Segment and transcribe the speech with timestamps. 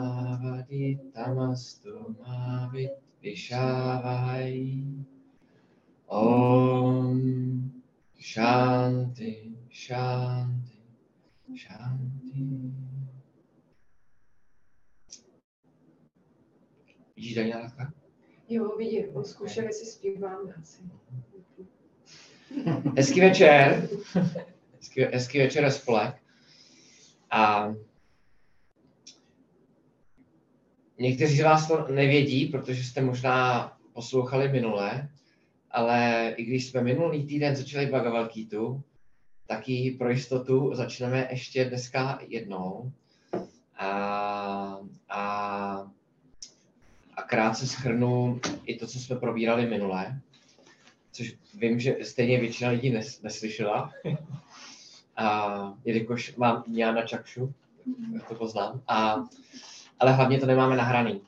[2.17, 2.39] मा
[2.73, 4.57] विद्विषावहै।
[6.09, 7.21] ॐ
[8.31, 9.33] शान्ति
[9.85, 10.81] शान्ति
[11.65, 12.90] शान्ति।
[17.21, 17.93] Vidíš Danielka?
[18.49, 20.81] Jo, vidím, on zkoušel, jestli zpíváme asi.
[22.97, 23.89] Hezký večer.
[24.75, 26.15] Hezký, hezký večer spolek.
[27.31, 27.73] A
[30.99, 35.09] někteří z vás to nevědí, protože jste možná poslouchali minule,
[35.71, 38.81] ale i když jsme minulý týden začali Bhagavad Gita,
[39.47, 42.91] tak ji pro jistotu začneme ještě dneska jednou.
[43.75, 45.91] A, a,
[47.17, 50.21] a krátce schrnu i to, co jsme probírali minule,
[51.11, 53.91] což vím, že stejně většina lidí nes, neslyšela.
[55.17, 57.53] A jelikož mám Jana Čakšu,
[58.27, 58.81] to poznám.
[58.87, 59.23] A,
[59.99, 61.21] ale hlavně to nemáme nahraný.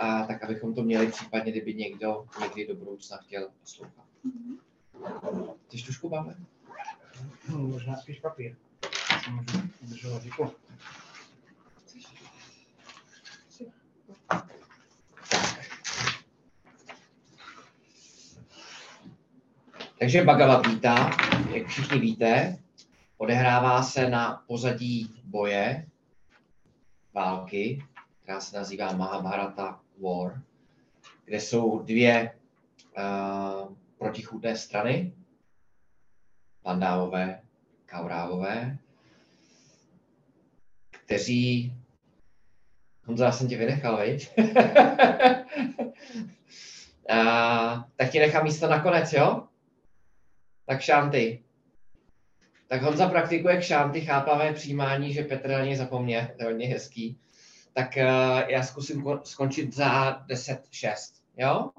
[0.00, 4.04] A tak, abychom to měli případně, kdyby někdo někdy do budoucna chtěl poslouchat.
[5.66, 6.34] Chceš tušku, Pavle?
[7.48, 8.56] No, možná spíš papír.
[9.30, 10.52] Můžu udržovat ruku.
[19.98, 21.10] Takže Bhagavad Gita,
[21.54, 22.58] jak všichni víte,
[23.16, 25.86] odehrává se na pozadí boje,
[27.12, 27.84] války,
[28.22, 30.42] která se nazývá Mahabharata War,
[31.24, 32.38] kde jsou dvě
[32.98, 35.12] uh, protichůdné strany,
[36.62, 37.40] pandávové,
[37.86, 38.78] kaurávové,
[40.90, 41.72] kteří...
[43.04, 44.30] Honzo, já jsem tě vynechal, viď?
[44.38, 44.44] uh,
[47.96, 49.48] tak ti nechám místo nakonec, jo?
[50.66, 51.42] Tak šanty.
[52.68, 56.66] Tak Honza praktikuje k šanty chápavé přijímání, že Petr na něj zapomně, to je hodně
[56.66, 57.18] hezký.
[57.72, 58.02] Tak uh,
[58.48, 60.94] já zkusím ko- skončit za 10-6,
[61.36, 61.70] jo?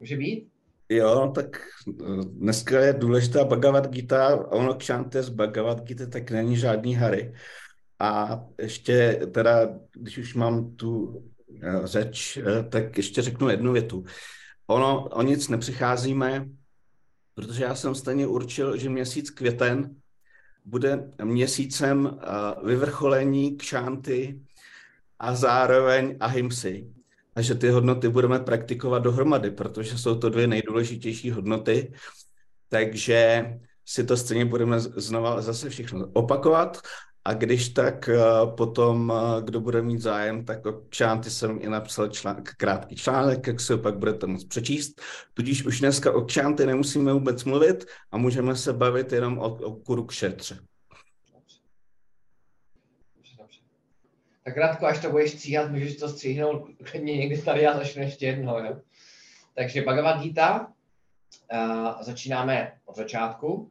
[0.00, 0.48] Může být?
[0.88, 1.56] Jo, tak
[1.88, 4.82] eh, dneska je důležitá Bhagavad Gita a ono k
[5.22, 7.34] z Bhagavad Gita tak není žádný hary.
[7.98, 11.22] A ještě teda, když už mám tu
[11.62, 12.38] eh, řeč,
[12.68, 14.04] tak ještě řeknu jednu větu.
[14.66, 16.46] Ono, o nic nepřicházíme,
[17.36, 19.96] protože já jsem stejně určil, že měsíc květen
[20.64, 22.18] bude měsícem
[22.64, 24.40] vyvrcholení kšánty
[25.18, 26.92] a zároveň ahimsy.
[27.34, 31.92] A že ty hodnoty budeme praktikovat dohromady, protože jsou to dvě nejdůležitější hodnoty.
[32.68, 33.44] Takže
[33.84, 36.80] si to stejně budeme znova zase všechno opakovat.
[37.26, 38.10] A když tak
[38.56, 39.12] potom,
[39.44, 43.78] kdo bude mít zájem, tak o čánty jsem i napsal článek, krátký článek, jak se
[43.78, 45.00] pak budete moct přečíst.
[45.34, 49.74] Tudíž už dneska o čánty nemusíme vůbec mluvit a můžeme se bavit jenom o, o
[49.76, 50.58] kurukšetře.
[54.44, 58.26] Tak krátko, až to budeš stříhat, můžeš to stříhnout klidně někdy tady a začnu ještě
[58.26, 58.58] jedno.
[58.58, 58.80] Jo?
[59.54, 60.72] Takže Bhagavad Gita,
[61.52, 63.70] uh, začínáme od začátku.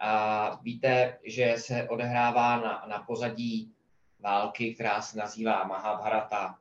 [0.00, 3.72] A víte, že se odehrává na, na pozadí
[4.18, 6.58] války, která se nazývá Mahabharata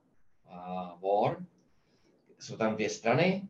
[1.01, 1.37] War.
[2.39, 3.47] Jsou tam dvě strany,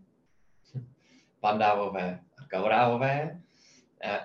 [1.39, 3.41] pandávové a kaurávové.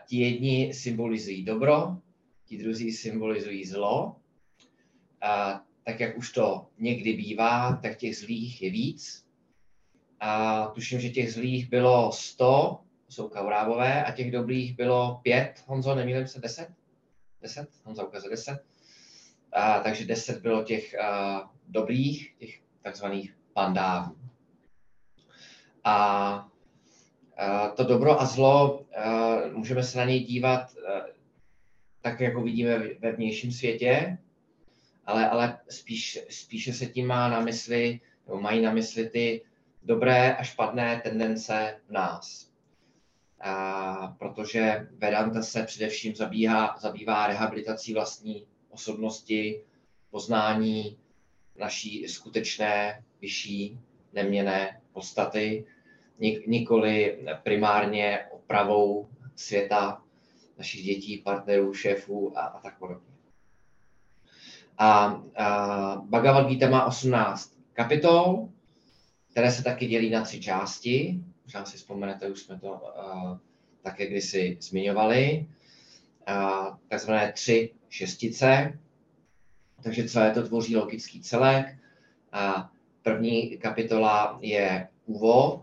[0.07, 1.97] Ti jedni symbolizují dobro,
[2.45, 4.17] ti druzí symbolizují zlo.
[5.21, 9.27] A tak jak už to někdy bývá, tak těch zlých je víc.
[10.21, 15.95] A tuším, že těch zlých bylo 100, jsou kaurávové, a těch dobrých bylo 5, Honzo,
[15.95, 16.69] nemýlím se, 10?
[17.43, 17.69] 10?
[17.85, 18.65] Honzo ukazuje 10.
[19.53, 24.17] A, takže 10 bylo těch a, dobrých, těch takzvaných pandávů.
[25.85, 26.49] A,
[27.37, 31.15] a to dobro a zlo, a, můžeme se na něj dívat a,
[32.01, 34.19] tak, jako vidíme ve vnějším světě,
[35.07, 39.43] ale, ale spíš, spíše se tím má na mysli, nebo mají na mysli ty
[39.83, 42.54] dobré a špatné tendence v nás.
[44.19, 49.63] Protože Vedanta se především zabíhá, zabývá rehabilitací vlastní osobnosti,
[50.11, 50.99] poznání
[51.59, 53.79] naší skutečné, vyšší,
[54.13, 55.65] neměné podstaty,
[56.47, 60.03] nikoli primárně opravou světa
[60.59, 63.15] našich dětí, partnerů, šéfů a, a tak podobně.
[64.79, 68.49] A, a Bhagavad Gita má 18 kapitol,
[69.31, 71.21] které se taky dělí na tři části.
[71.55, 73.39] Možná si vzpomenete, už jsme to uh,
[73.83, 75.47] také kdysi zmiňovali.
[76.29, 78.79] Uh, takzvané tři šestice.
[79.83, 81.79] Takže celé to tvoří logický celek.
[82.33, 82.71] A
[83.03, 85.63] první kapitola je úvod.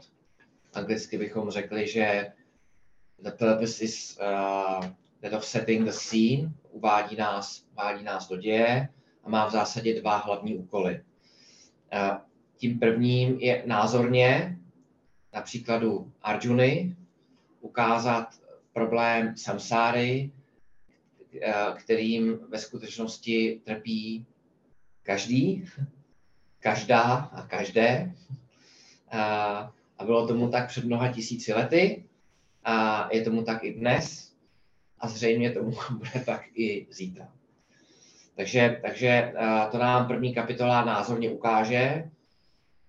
[0.73, 2.33] Anglicky bychom řekli, že
[3.19, 4.85] the purpose is uh,
[5.21, 8.87] that of setting the scene, uvádí nás, uvádí nás do děje
[9.23, 11.03] a má v zásadě dva hlavní úkoly.
[11.93, 12.17] Uh,
[12.57, 14.57] tím prvním je názorně,
[15.33, 16.95] na příkladu Arjuny,
[17.61, 18.27] ukázat
[18.73, 20.31] problém samsáry,
[21.41, 24.25] eh, kterým ve skutečnosti trpí
[25.03, 25.65] každý,
[26.59, 28.11] každá a každé.
[29.97, 32.05] A bylo tomu tak před mnoha tisíci lety
[32.63, 34.33] a je tomu tak i dnes
[34.99, 37.31] a zřejmě tomu bude tak i zítra.
[38.35, 42.09] Takže, takže eh, to nám první kapitola názorně ukáže,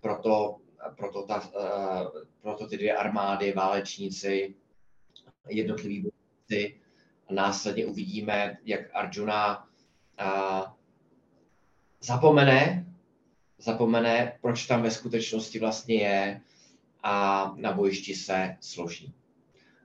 [0.00, 0.56] proto,
[0.96, 4.55] proto, ta, eh, proto ty dvě armády, válečníci,
[5.49, 6.81] jednotliví bojovníci.
[7.31, 9.69] Následně uvidíme, jak Arjuna
[10.19, 10.76] a,
[12.00, 12.87] zapomene,
[13.58, 16.40] zapomene, proč tam ve skutečnosti vlastně je
[17.02, 19.14] a na bojišti se složí.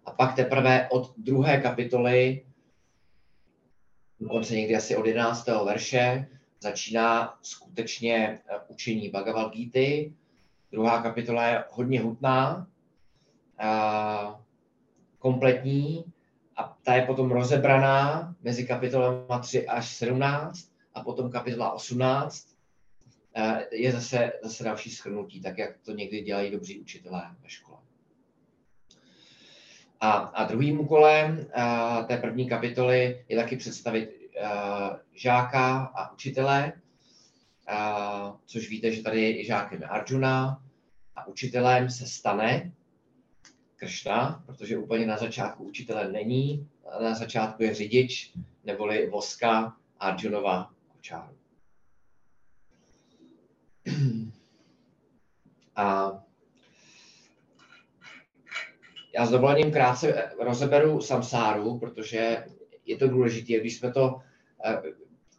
[0.05, 2.45] A pak teprve od druhé kapitoly,
[4.19, 5.47] dokonce někdy asi od 11.
[5.65, 6.27] verše,
[6.59, 10.13] začíná skutečně učení Bhagavad Gita.
[10.71, 12.67] Druhá kapitola je hodně hutná,
[13.59, 14.41] a
[15.19, 16.05] kompletní
[16.55, 22.47] a ta je potom rozebraná mezi kapitolama 3 až 17 a potom kapitola 18
[23.35, 27.77] eh, je zase, zase další schrnutí, tak jak to někdy dělají dobří učitelé ve škole.
[29.99, 34.09] A, a druhým úkolem a, eh, té první kapitoly je taky představit
[34.43, 36.73] a, eh, žáka a učitele,
[38.45, 40.63] což víte, že tady je žákem Arjuna
[41.15, 42.71] a učitelem se stane
[43.75, 46.69] Kršna, protože úplně na začátku učitele není,
[47.01, 48.33] na začátku je řidič,
[48.63, 51.37] neboli voska Arjunova kočáru.
[55.75, 56.11] A
[59.15, 62.45] já s dovolením krátce rozeberu samsáru, protože
[62.85, 63.59] je to důležité.
[63.59, 64.21] Když jsme to
[64.65, 64.81] eh,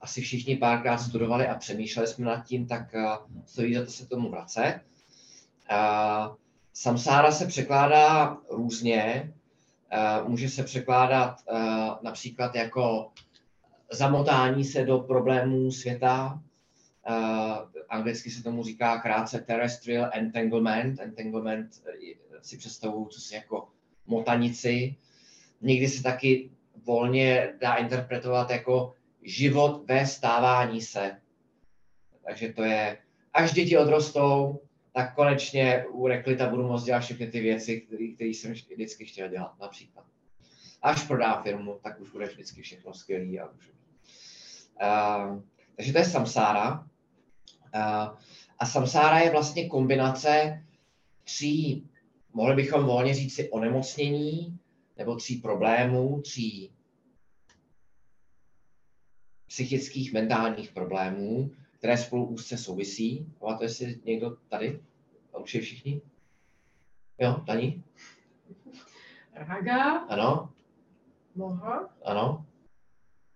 [0.09, 3.07] asi všichni párkrát studovali a přemýšleli jsme nad tím, tak eh,
[3.47, 4.81] stojí za to se tomu vracet.
[6.73, 9.33] Samsára se překládá různě.
[9.91, 11.59] Eh, může se překládat eh,
[12.03, 13.11] například jako
[13.93, 16.43] zamotání se do problémů světa.
[17.09, 21.01] Eh, anglicky se tomu říká krátce terrestrial entanglement.
[21.01, 21.83] Entanglement
[22.43, 23.69] si představuju, co si jako
[24.07, 24.97] motanici.
[25.61, 26.51] Někdy se taky
[26.85, 31.21] volně dá interpretovat jako život ve stávání se.
[32.27, 32.99] Takže to je,
[33.33, 34.61] až děti odrostou,
[34.93, 37.81] tak konečně u Reklita budu moct dělat všechny ty věci,
[38.15, 40.07] které jsem vždycky chtěl dělat, například.
[40.83, 43.71] Až prodá firmu, tak už bude vždycky všechno skvělý a už.
[44.83, 45.43] Uh,
[45.77, 46.87] takže to je samsára.
[47.75, 48.19] Uh,
[48.59, 50.63] a samsára je vlastně kombinace
[51.25, 51.89] tří,
[52.33, 54.59] mohli bychom volně říct si onemocnění,
[54.97, 56.73] nebo tří problémů, tří
[59.49, 63.27] psychických, mentálních problémů, které spolu úzce souvisí.
[63.39, 64.81] Pamatuje si někdo tady?
[65.33, 66.03] A určitě všichni?
[67.19, 67.83] Jo, Dani?
[69.35, 69.99] Raga.
[69.99, 70.51] Ano?
[71.35, 71.89] Moha.
[72.05, 72.47] Ano?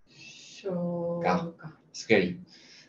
[0.09, 1.53] Šoka.
[1.93, 2.45] Skvělý.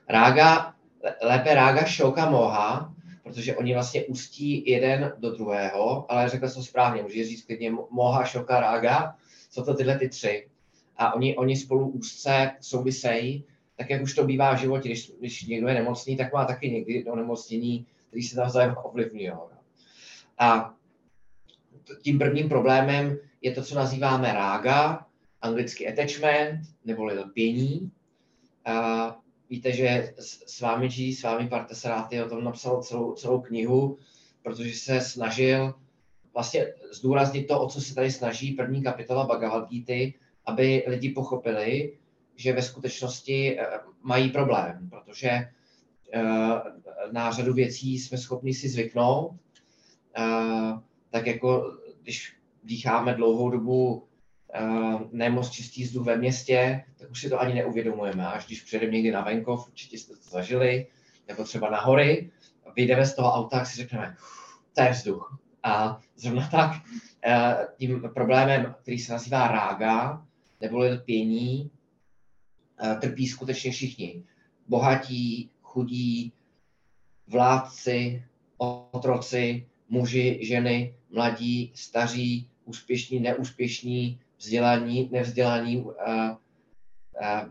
[0.09, 0.75] Rága,
[1.21, 7.03] lépe rága, šoka, moha, protože oni vlastně ústí jeden do druhého, ale řekl jsem správně,
[7.03, 9.15] můžeš říct klidně moha, šoka, rága,
[9.49, 10.49] jsou to tyhle ty tři.
[11.03, 13.45] A oni, oni spolu úzce souvisejí
[13.77, 16.71] tak jak už to bývá v životě, když, když někdo je nemocný, tak má taky
[16.71, 19.31] někdy onemocnění, který se navzájem ovlivňují.
[20.39, 20.73] A
[22.01, 25.05] tím prvním problémem je to, co nazýváme rága,
[25.41, 27.91] anglicky attachment, neboli lpění.
[28.65, 29.17] A
[29.49, 33.97] víte, že s vámi G, s vámi Partesaráty o tom napsal celou, celou knihu,
[34.43, 35.73] protože se snažil
[36.33, 41.97] vlastně zdůraznit to, o co se tady snaží první kapitola Bhagavad Gita, aby lidi pochopili,
[42.35, 43.65] že ve skutečnosti eh,
[44.01, 45.51] mají problém, protože eh,
[47.11, 49.31] na řadu věcí jsme schopni si zvyknout,
[50.17, 50.23] eh,
[51.09, 54.07] tak jako když dýcháme dlouhou dobu
[55.11, 58.27] nemoc čistý vzduch ve městě, tak už si to ani neuvědomujeme.
[58.27, 60.87] Až když přijedeme někdy na venkov, určitě jste to zažili,
[61.27, 62.31] nebo třeba na hory,
[62.75, 64.15] vyjdeme z toho auta, tak si řekneme,
[64.75, 65.39] to je vzduch.
[65.63, 66.71] A zrovna tak
[67.77, 70.25] tím problémem, který se nazývá rága,
[70.63, 71.71] nebo lpění,
[73.01, 74.23] trpí skutečně všichni.
[74.67, 76.33] Bohatí, chudí,
[77.27, 78.23] vládci,
[78.57, 86.39] otroci, muži, ženy, mladí, staří, úspěšní, neúspěšní, vzdělaní, nevzdělaní a,
[87.21, 87.49] a,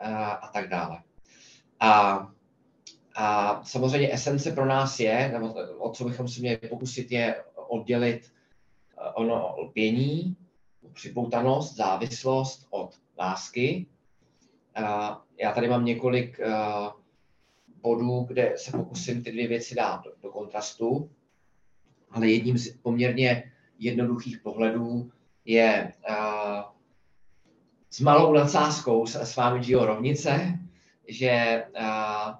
[0.00, 1.02] a, a tak dále.
[1.80, 2.32] A
[3.14, 8.32] A samozřejmě esence pro nás je, nebo o co bychom si měli pokusit, je oddělit
[9.14, 10.36] ono lpění,
[10.92, 13.86] připoutanost, závislost od lásky.
[15.38, 16.52] Já tady mám několik eh,
[17.82, 21.10] bodů, kde se pokusím ty dvě věci dát do, kontrastu,
[22.10, 25.10] ale jedním z poměrně jednoduchých pohledů
[25.44, 26.62] je uh,
[27.90, 30.58] s malou nadsázkou s, vámi Gio rovnice,
[31.08, 32.34] že uh,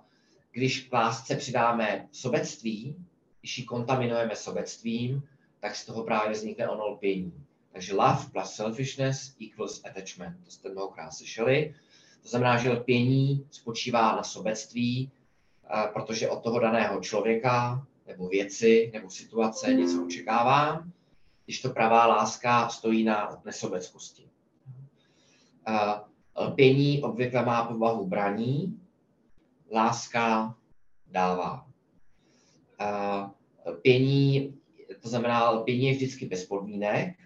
[0.53, 2.97] když k lásce přidáme sobectví,
[3.41, 5.23] když ji kontaminujeme sobectvím,
[5.61, 7.47] tak z toho právě vznikne ono lpění.
[7.73, 10.45] Takže love plus selfishness equals attachment.
[10.45, 11.75] To jste mnohokrát slyšeli.
[12.23, 15.11] To znamená, že lpění spočívá na sobectví,
[15.93, 20.93] protože od toho daného člověka nebo věci nebo situace něco očekávám,
[21.45, 24.29] když to pravá láska stojí na nesobeckosti.
[26.37, 28.81] Lpění obvykle má povahu braní,
[29.73, 30.57] láska
[31.07, 31.67] dává.
[33.67, 34.55] Lpění,
[35.03, 37.17] to znamená, lpění je vždycky bez podmínek,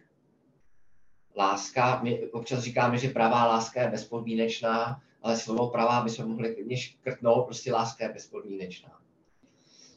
[1.36, 6.76] láska, my občas říkáme, že pravá láska je bezpodmínečná, ale slovo pravá bychom mohli klidně
[6.76, 9.00] škrtnout, prostě láska je bezpodmínečná.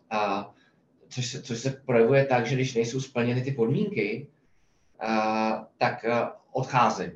[0.09, 0.51] A,
[1.09, 4.27] což, se, což se projevuje tak, že když nejsou splněny ty podmínky,
[4.99, 7.11] a, tak a, odcházím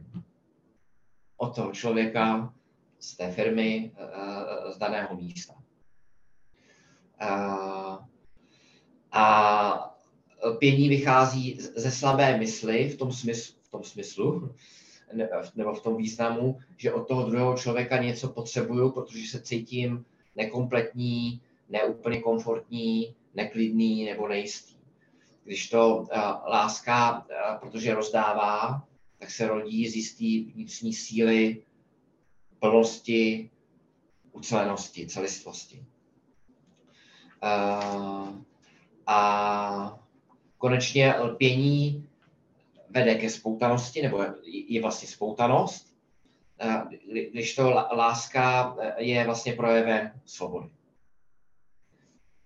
[1.37, 2.53] od toho člověka,
[3.01, 3.91] z té firmy,
[4.73, 5.53] z daného místa.
[7.19, 7.99] A,
[9.11, 9.95] a
[10.59, 14.55] pění vychází ze slabé mysli v tom smyslu, tom smyslu
[15.55, 21.41] nebo v tom významu, že od toho druhého člověka něco potřebuju, protože se cítím nekompletní,
[21.69, 24.75] neúplně komfortní, neklidný nebo nejistý.
[25.43, 26.07] Když to uh,
[26.47, 28.87] láska, uh, protože rozdává,
[29.19, 31.63] tak se rodí z jistý vnitřní síly,
[32.59, 33.49] plnosti,
[34.31, 35.85] ucelenosti, celistvosti.
[37.43, 38.35] Uh,
[39.07, 39.99] a
[40.57, 42.07] konečně lpění
[42.91, 45.93] vede ke spoutanosti, nebo je vlastně spoutanost,
[47.31, 50.69] když to láska je vlastně projevem svobody.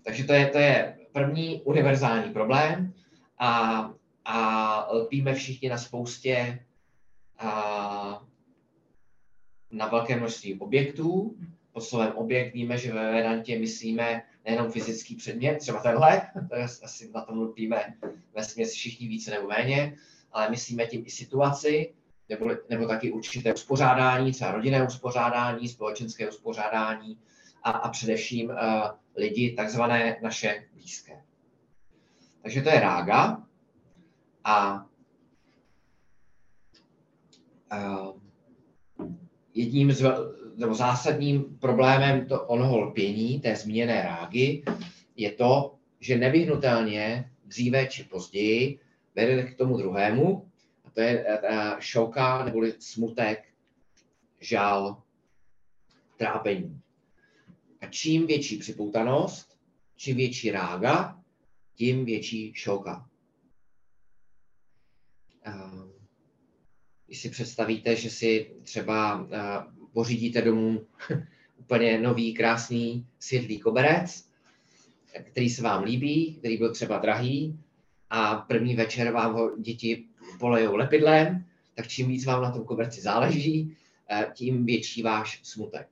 [0.03, 2.93] Takže to je, to je první univerzální problém
[3.39, 3.91] a,
[4.25, 6.65] a lpíme všichni na spoustě
[7.37, 8.25] a,
[9.71, 11.35] na velké množství objektů.
[11.71, 16.63] Pod slovem objekt víme, že ve Vedantě myslíme nejenom fyzický předmět, třeba tenhle, to je
[16.63, 17.93] asi na tom lpíme
[18.35, 19.95] ve směs všichni více nebo méně,
[20.35, 21.93] ale myslíme tím i situaci,
[22.29, 27.19] nebo, nebo taky určité uspořádání, třeba rodinné uspořádání, společenské uspořádání
[27.63, 28.55] a, a především uh,
[29.15, 31.23] lidi, takzvané naše blízké.
[32.41, 33.43] Takže to je rága
[34.43, 34.85] a
[37.73, 38.19] uh,
[39.53, 40.03] jedním z,
[40.55, 44.63] nebo zásadním problémem to onoho lpění, té zmíněné rágy,
[45.15, 48.79] je to, že nevyhnutelně dříve či později
[49.15, 50.51] vede k tomu druhému,
[50.85, 53.47] a to je uh, šoka neboli smutek,
[54.39, 55.01] žal,
[56.17, 56.81] trápení.
[57.81, 59.57] A čím větší připoutanost,
[59.95, 61.19] čím větší rága,
[61.75, 63.09] tím větší šoka.
[65.47, 65.89] Uh,
[67.05, 69.29] když si představíte, že si třeba uh,
[69.93, 70.87] pořídíte domů
[71.57, 74.29] úplně nový, krásný, světlý koberec,
[75.23, 77.59] který se vám líbí, který byl třeba drahý,
[78.09, 80.05] a první večer vám ho děti
[80.39, 81.45] polejou lepidlem,
[81.75, 83.77] tak čím víc vám na tom koberci záleží,
[84.11, 85.87] eh, tím větší váš smutek.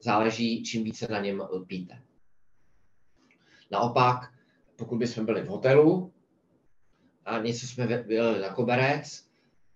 [0.00, 2.02] Záleží, čím více na něm lpíte.
[3.70, 4.32] Naopak,
[4.76, 6.12] pokud bychom byli v hotelu
[7.24, 9.24] a něco jsme byli na koberec,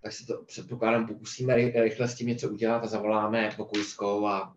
[0.03, 4.55] tak se to předpokládám pokusíme rychle s tím něco udělat a zavoláme pokojskou a,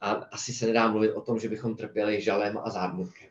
[0.00, 3.28] a asi se nedá mluvit o tom, že bychom trpěli žalem a zármutkem.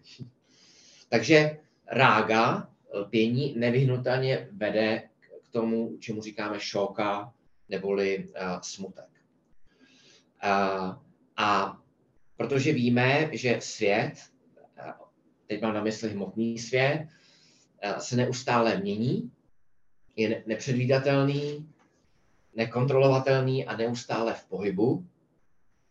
[1.10, 1.58] Takže
[1.91, 5.10] rága, lpění, nevyhnutelně vede
[5.44, 7.34] k tomu, čemu říkáme šoka
[7.70, 9.10] neboli uh, smutek.
[10.44, 10.96] Uh,
[11.38, 11.77] a
[12.38, 14.13] protože víme, že svět,
[15.48, 17.08] teď mám na mysli hmotný svět,
[18.00, 19.32] se neustále mění,
[20.15, 21.70] je nepředvídatelný,
[22.56, 25.08] nekontrolovatelný a neustále v pohybu,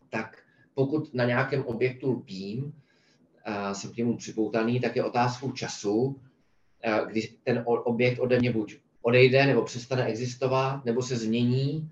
[0.09, 2.81] tak pokud na nějakém objektu lpím,
[3.73, 6.21] jsem k němu připoutaný, tak je otázkou času,
[7.07, 11.91] kdy ten objekt ode mě buď odejde, nebo přestane existovat, nebo se změní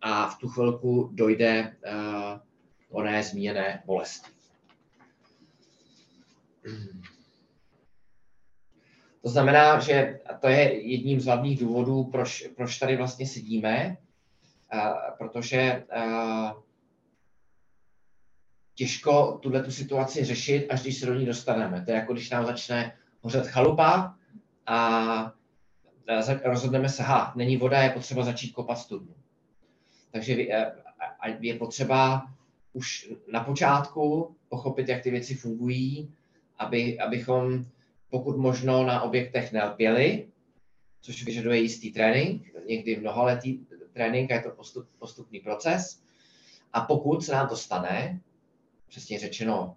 [0.00, 1.76] a v tu chvilku dojde
[2.90, 4.30] oné zmíněné bolesti.
[9.22, 13.96] To znamená, že to je jedním z hlavních důvodů, proč, proč tady vlastně sedíme,
[15.18, 15.84] protože
[18.76, 21.84] těžko tuhle tu situaci řešit, až když se do ní dostaneme.
[21.84, 24.14] To je jako když nám začne hořet chalupa
[24.66, 25.32] a
[26.44, 29.14] rozhodneme se, ha, není voda, je potřeba začít kopat studnu.
[30.12, 30.36] Takže
[31.40, 32.26] je potřeba
[32.72, 36.14] už na počátku pochopit, jak ty věci fungují,
[36.58, 37.64] aby, abychom
[38.10, 40.28] pokud možno na objektech nelpěli,
[41.00, 43.58] což vyžaduje jistý trénink, někdy mnohaletý
[43.92, 46.00] trénink a je to postup, postupný proces.
[46.72, 48.20] A pokud se nám to stane,
[48.88, 49.76] přesně řečeno,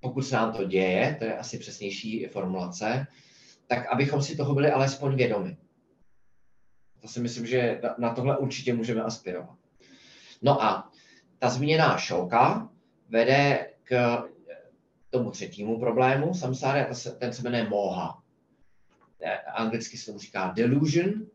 [0.00, 3.06] pokud se nám to děje, to je asi přesnější formulace,
[3.66, 5.56] tak abychom si toho byli alespoň vědomi.
[7.00, 9.58] To si myslím, že na tohle určitě můžeme aspirovat.
[10.42, 10.90] No a
[11.38, 12.70] ta zmíněná šouka
[13.08, 14.22] vede k
[15.10, 16.86] tomu třetímu problému samsáry,
[17.18, 18.22] ten se jmenuje moha.
[19.54, 21.26] Anglicky se tomu říká delusion,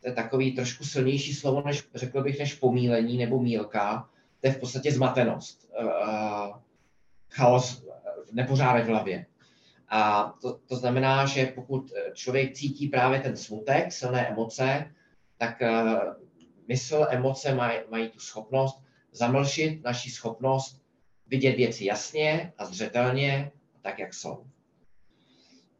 [0.00, 4.08] to je takový trošku silnější slovo, než řekl bych, než pomílení nebo mílka.
[4.42, 6.56] To je v podstatě zmatenost, uh,
[7.30, 7.84] chaos,
[8.32, 9.26] nepořádek v hlavě.
[9.88, 14.94] A to, to znamená, že pokud člověk cítí právě ten smutek, silné emoce,
[15.38, 16.14] tak uh,
[16.68, 18.82] mysl, emoce maj, mají tu schopnost
[19.12, 20.82] zamlšit naši schopnost
[21.26, 24.46] vidět věci jasně a zřetelně, tak jak jsou.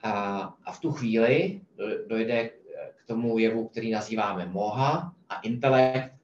[0.03, 0.13] A,
[0.65, 1.61] a v tu chvíli
[2.07, 2.49] dojde
[2.97, 6.15] k tomu jevu, který nazýváme moha a intelekt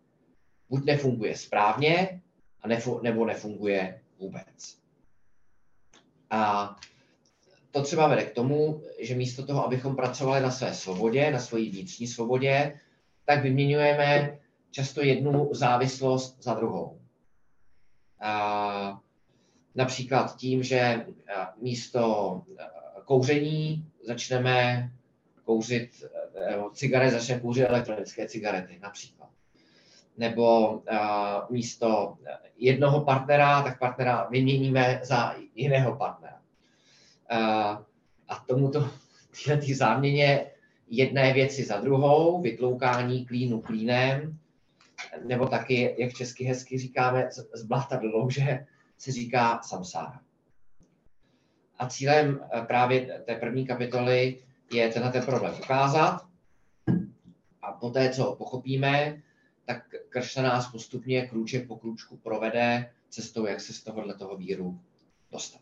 [0.68, 2.20] buď nefunguje správně,
[2.62, 4.78] a nefu, nebo nefunguje vůbec.
[6.30, 6.76] A
[7.70, 11.60] to třeba vede k tomu, že místo toho, abychom pracovali na své svobodě, na své
[11.60, 12.80] vnitřní svobodě,
[13.24, 14.38] tak vyměňujeme
[14.70, 17.00] často jednu závislost za druhou.
[18.20, 19.00] A
[19.74, 21.06] například tím, že
[21.60, 22.42] místo
[23.04, 24.90] kouření začneme
[25.44, 26.04] kouřit,
[26.72, 29.17] cigaret začneme kouřit elektronické cigarety například.
[30.18, 30.80] Nebo uh,
[31.50, 32.16] místo
[32.56, 36.40] jednoho partnera, tak partnera vyměníme za jiného partnera.
[37.32, 37.84] Uh,
[38.28, 38.90] a tomuto,
[39.36, 40.46] tyhle ty záměně
[40.90, 44.38] jedné věci za druhou, vytloukání klínu klínem,
[45.24, 48.66] nebo taky, jak česky hezky říkáme, z blata do louže,
[48.98, 50.20] se říká samsára.
[51.78, 54.38] A cílem eh, právě té první kapitoly
[54.72, 56.26] je tenhle ten problém ukázat
[57.62, 59.22] a poté, co pochopíme,
[59.68, 64.80] tak Kršna nás postupně krůček po krůčku provede cestou, jak se z tohohle toho víru
[65.32, 65.60] dostat.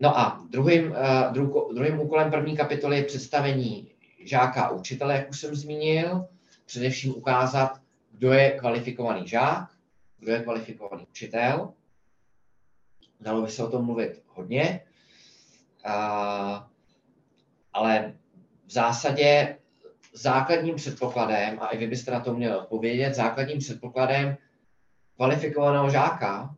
[0.00, 3.90] No a druhým, uh, druh, druhým úkolem první kapitoly je představení
[4.24, 6.28] žáka a učitele, jak už jsem zmínil.
[6.64, 7.80] Především ukázat,
[8.10, 9.70] kdo je kvalifikovaný žák,
[10.18, 11.72] kdo je kvalifikovaný učitel.
[13.20, 14.80] Dalo by se o tom mluvit hodně,
[15.84, 16.70] a,
[17.72, 18.14] ale
[18.66, 19.58] v zásadě
[20.14, 24.36] základním předpokladem, a i vy byste na to měli odpovědět, základním předpokladem
[25.16, 26.56] kvalifikovaného žáka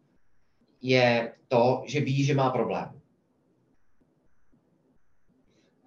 [0.83, 3.01] je to, že ví, že má problém.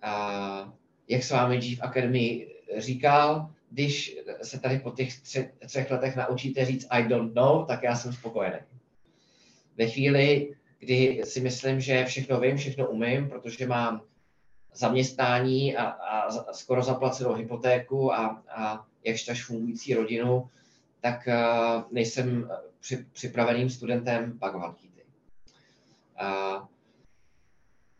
[0.01, 0.73] A
[1.08, 6.15] jak s vámi G v Academy říkal, když se tady po těch tři, třech letech
[6.15, 8.60] naučíte říct I don't know, tak já jsem spokojený.
[9.77, 14.01] Ve chvíli, kdy si myslím, že všechno vím, všechno umím, protože mám
[14.73, 20.49] zaměstnání a, a skoro zaplacenou hypotéku a, a jakž fungující rodinu,
[21.01, 25.01] tak uh, nejsem při, připraveným studentem Bhagavad Gita.
[26.21, 26.65] Uh,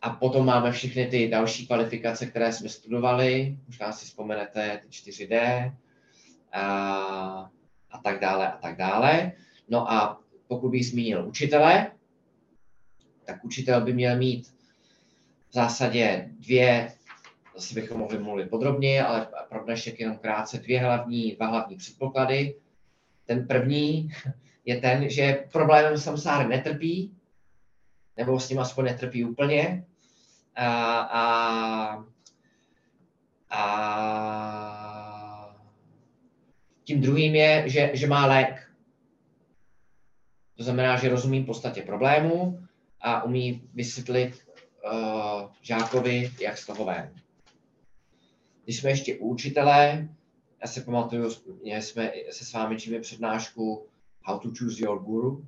[0.02, 5.72] a potom máme všechny ty další kvalifikace, které jsme studovali, možná si vzpomenete ty 4D
[6.52, 6.62] a,
[7.90, 9.32] a tak dále a tak dále.
[9.68, 11.92] No a pokud bych zmínil učitele,
[13.24, 14.59] tak učitel by měl mít
[15.50, 16.92] v zásadě dvě,
[17.54, 22.54] zase bychom mohli mluvit podrobněji, ale pro dnešek jenom krátce, dvě hlavní, dva hlavní předpoklady.
[23.24, 24.10] Ten první
[24.64, 27.16] je ten, že problémem samsáry netrpí,
[28.16, 29.84] nebo s ním aspoň netrpí úplně,
[30.54, 32.04] a, a,
[33.50, 33.60] a
[36.84, 38.70] tím druhým je, že, že má lék.
[40.56, 42.60] To znamená, že rozumí podstatě problému
[43.00, 44.49] a umí vysvětlit
[44.84, 47.14] uh, žákovi, jak z toho ven.
[48.64, 49.36] Když jsme ještě u
[50.62, 51.30] já si pamatuju,
[51.62, 53.86] měli jsme se s vámi čím přednášku
[54.22, 55.46] How to choose your guru.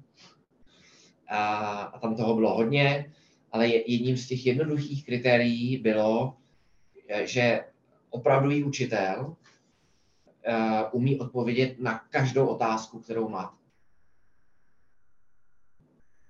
[1.29, 3.13] A, a tam toho bylo hodně
[3.53, 6.37] ale jedním z těch jednoduchých kritérií bylo,
[7.09, 7.65] eh, že
[8.11, 9.37] opravdový učitel
[10.49, 10.55] uh,
[10.93, 13.59] umí odpovědět na každou otázku, kterou má.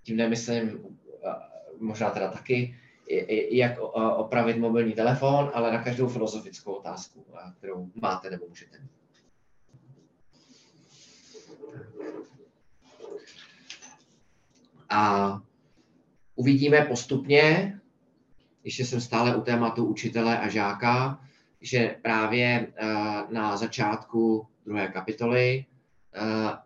[0.02, 0.94] Tím nemyslím, uh,
[1.78, 2.78] možná teda taky,
[3.50, 3.78] jak
[4.16, 7.24] opravit mobilní telefon, ale na každou filozofickou otázku,
[7.58, 8.90] kterou máte nebo můžete mít.
[14.88, 15.38] A
[16.34, 17.78] uvidíme postupně,
[18.64, 21.20] ještě jsem stále u tématu učitele a žáka,
[21.60, 22.86] že právě eh,
[23.30, 25.64] na začátku druhé kapitoly
[26.14, 26.58] eh,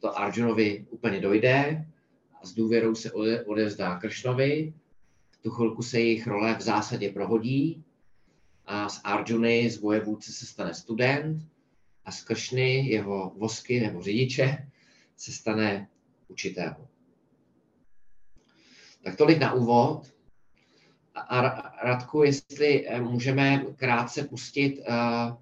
[0.00, 1.86] to Arjunovi úplně dojde
[2.42, 3.12] a s důvěrou se
[3.46, 4.74] odevzdá Kršnovi.
[5.46, 7.84] Tu chvilku se jejich role v zásadě prohodí
[8.64, 11.42] a z Arjuny, z vojevůdce se stane student
[12.04, 14.70] a z Kršny, jeho vosky nebo řidiče,
[15.16, 15.88] se stane
[16.28, 16.88] učitel.
[19.04, 20.12] Tak tolik na úvod.
[21.14, 21.40] A
[21.86, 25.36] Radku, jestli eh, můžeme krátce pustit uh,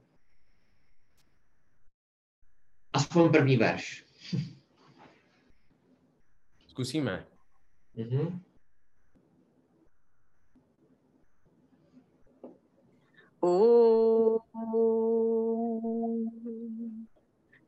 [2.93, 4.05] aspoň první verš.
[6.67, 7.27] Zkusíme.
[7.97, 8.41] Mm-hmm.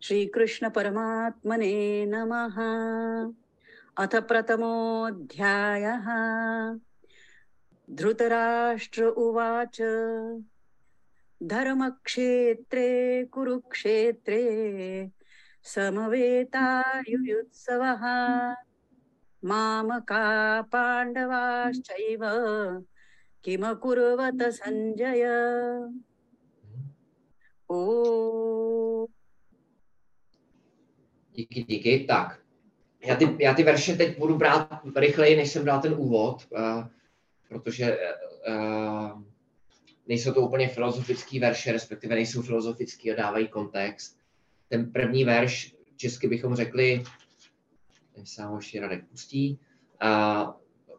[0.03, 2.57] Shrikrishna परमात्मने नमः।
[4.05, 6.07] अथ प्रथमोऽध्यायः।
[7.91, 9.83] धृतराष्ट्र उवाच।
[11.43, 15.11] धर्मक्षेत्रे कुरुक्षेत्रे
[15.63, 16.93] समवेतायुयुत्सवः।
[19.45, 22.21] मामका पाण्डवाश्चैव
[23.46, 25.24] किमकुर्वत सञ्जय
[27.72, 29.08] ओ
[31.34, 32.06] Díky, díky.
[32.08, 32.40] Tak,
[33.06, 36.88] já ty, já ty verše teď budu brát rychleji, než jsem dal ten úvod, uh,
[37.50, 37.98] protože
[38.48, 39.22] uh,
[40.08, 44.18] nejsou to úplně filozofický verše, respektive nejsou filozofický a dávají kontext.
[44.70, 47.04] Ten první verš, česky bychom řekli,
[48.18, 49.60] než se ho ještě Radek pustí,
[50.04, 50.54] uh,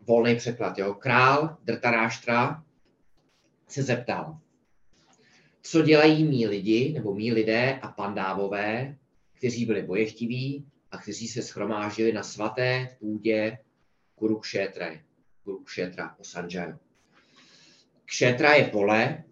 [0.08, 0.94] volný překlad, jo.
[0.94, 2.64] Král Drtaráštra
[3.68, 4.40] se zeptal,
[5.62, 8.96] co dělají mý lidi, nebo mý lidé a pandávové,
[9.34, 13.58] kteří byli bojechtiví a kteří se schromážili na svaté půdě
[14.16, 14.88] Kurukšetra,
[15.44, 16.80] Kurukšetra o Sanjaya.
[18.06, 19.24] Kšetra je pole,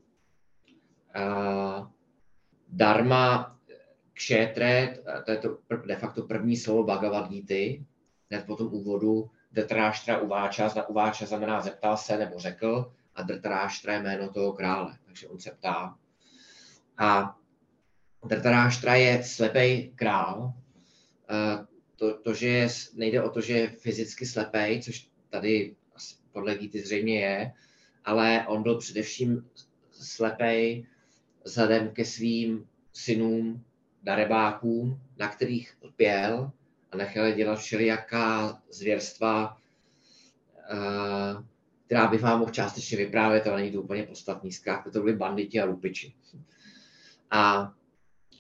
[1.16, 1.88] uh,
[2.68, 3.56] dharma
[4.14, 7.84] kšetre, to je to de facto první slovo Bhagavad Gita,
[8.32, 14.04] hned po tom úvodu Drtráštra uváča, uváča znamená zeptal se nebo řekl a Drtráštra je
[14.04, 15.98] jméno toho krále, takže on se ptá.
[16.98, 17.38] A
[18.26, 20.54] Drtráštra je slepý král.
[21.30, 21.65] Eh,
[21.96, 25.76] to, to, že nejde o to, že je fyzicky slepý, což tady
[26.32, 27.52] podle Gity zřejmě je,
[28.06, 29.50] ale on byl především
[29.91, 30.88] slepý
[31.44, 33.65] vzhledem ke svým synům,
[34.04, 36.52] darebákům, na kterých lpěl
[36.95, 39.58] a nechal dělat všelijaká zvěrstva,
[41.86, 44.51] která by vám mohl částečně vyprávět, ale není to úplně podstatný.
[44.51, 46.15] Zkrátka to byly banditi a lupiči.
[47.31, 47.73] A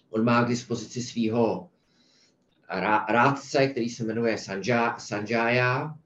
[0.09, 1.69] on má k dispozici svého
[3.09, 5.97] rádce, který se jmenuje Sanjaya, Sanjaya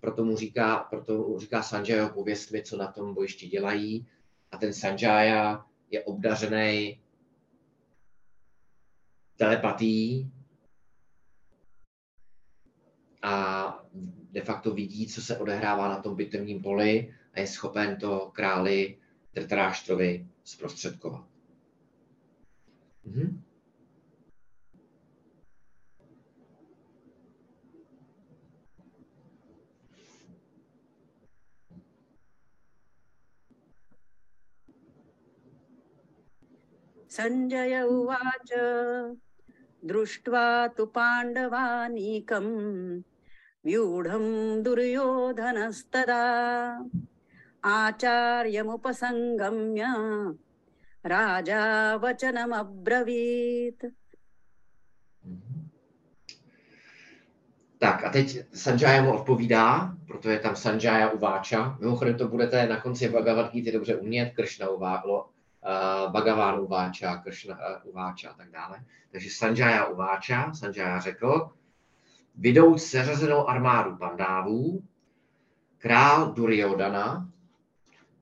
[0.00, 4.06] proto mu říká, proto mu říká Sanjaya, pověs mi, co na tom bojišti dělají.
[4.50, 7.00] A ten Sanjaya je obdařený
[9.36, 10.30] telepatí
[13.27, 13.85] a
[14.31, 18.97] de facto vidí, co se odehrává na tom bitevním poli a je schopen to králi
[19.33, 21.25] Drtráštrovi zprostředkovat.
[23.05, 23.43] Mhm.
[37.13, 38.51] Sanjay उवाच
[39.85, 42.47] दृष्ट्वा तु पाण्डवानीकं
[43.67, 44.25] व्यूढं
[44.63, 46.21] दुर्योधनस्तदा
[47.63, 49.83] आचार्यमुपसङ्गम्य
[51.05, 51.63] राजा
[52.03, 53.85] वचनमब्रवीत्
[57.83, 61.77] Tak a teď Sanjaya mu odpovídá, proto je tam Sanjaya Uváča.
[61.79, 67.55] Mimochodem to budete na konci Bhagavad Gita dobře umět, Krishna uválo, uh, Bhagavan Uváča, Krishna
[67.55, 68.83] uh, Uváča a tak dále.
[69.11, 71.49] Takže Sanjaya Uváča, Sanjaya řekl,
[72.38, 74.82] vydou seřazenou armádu pandávů,
[75.78, 77.32] král Duryodhana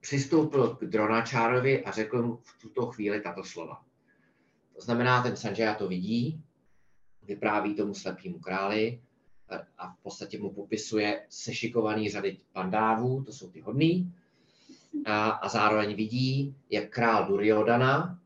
[0.00, 3.83] přistoupil k Dronačárovi a řekl mu v tuto chvíli tato slova.
[4.74, 6.40] To znamená, ten Sanjaya to vidí,
[7.22, 9.00] vypráví tomu slepému králi
[9.79, 14.14] a v podstatě mu popisuje sešikovaný řady pandávů, to jsou ty hodný,
[15.05, 18.18] a, a zároveň vidí, jak král Duryodhana,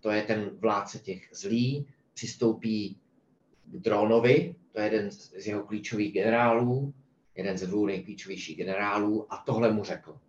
[0.00, 2.96] to je ten vládce těch zlý, přistoupí
[3.71, 6.93] Dronovi, to je jeden z jeho klíčových generálů,
[7.35, 10.19] jeden ze dvou nejklíčovějších generálů a tohle mu řekl.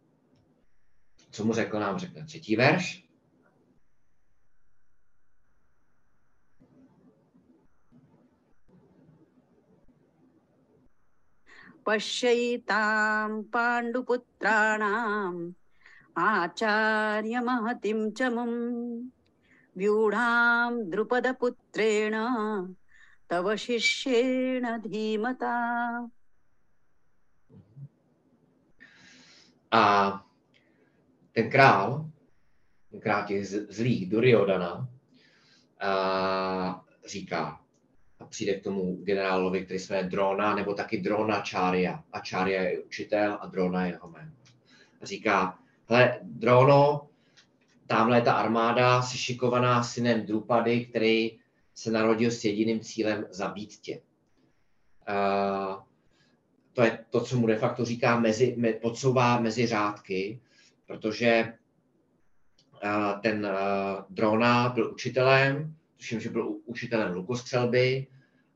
[1.30, 3.08] Co mu řekl, nám řekne třetí verš.
[11.88, 15.38] पश्यैतां पाण्डुपुत्राणाम्
[16.18, 18.52] आचार्यमहतिं च मम
[19.76, 22.14] व्यूढां द्रुपदपुत्रेण
[23.30, 25.54] तव शिष्येण धीमता
[29.70, 30.24] A
[31.32, 32.10] ten král,
[32.90, 34.88] ten král těch z- zlých, Duryodhana,
[35.80, 37.60] a říká,
[38.20, 42.04] a přijde k tomu generálovi, který se jmenuje Drona, nebo taky Drona Čária.
[42.12, 44.32] A Čária je učitel a Drona je jeho jméno.
[45.00, 47.08] A říká, hele, Drono,
[47.86, 51.38] tamhle je ta armáda sešikovaná synem Drupady, který
[51.75, 54.01] se narodil s jediným cílem zabít tě.
[55.09, 55.83] Uh,
[56.73, 60.39] to je to, co mu de facto říká, mezi, me, podsouvá mezi řádky,
[60.87, 61.53] protože
[62.83, 68.07] uh, ten uh, Drona byl učitelem, tuším, že byl učitelem lukostřelby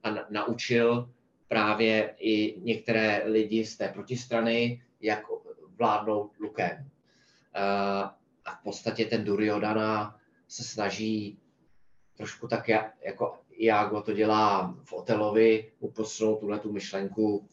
[0.03, 1.09] a na, naučil
[1.47, 5.23] právě i některé lidi z té protistrany, jak
[5.77, 6.77] vládnout lukem.
[6.79, 8.09] Uh,
[8.45, 11.37] a v podstatě ten Duryodhana se snaží
[12.17, 15.91] trošku tak, ja- jako Iago to dělá v Otelovi, mu
[16.39, 17.49] tuhle tu myšlenku,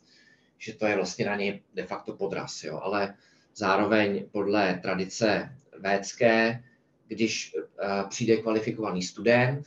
[0.59, 2.81] že to je vlastně na něj de facto podraz, jo.
[2.83, 3.15] ale
[3.55, 6.65] zároveň podle tradice védské,
[7.07, 9.67] když uh, přijde kvalifikovaný student,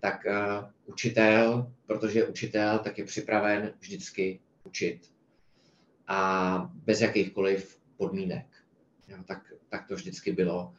[0.00, 5.10] tak uh, učitel, protože je učitel, tak je připraven vždycky učit.
[6.06, 8.46] A bez jakýchkoliv podmínek.
[9.08, 10.74] Jo, tak, tak to vždycky bylo.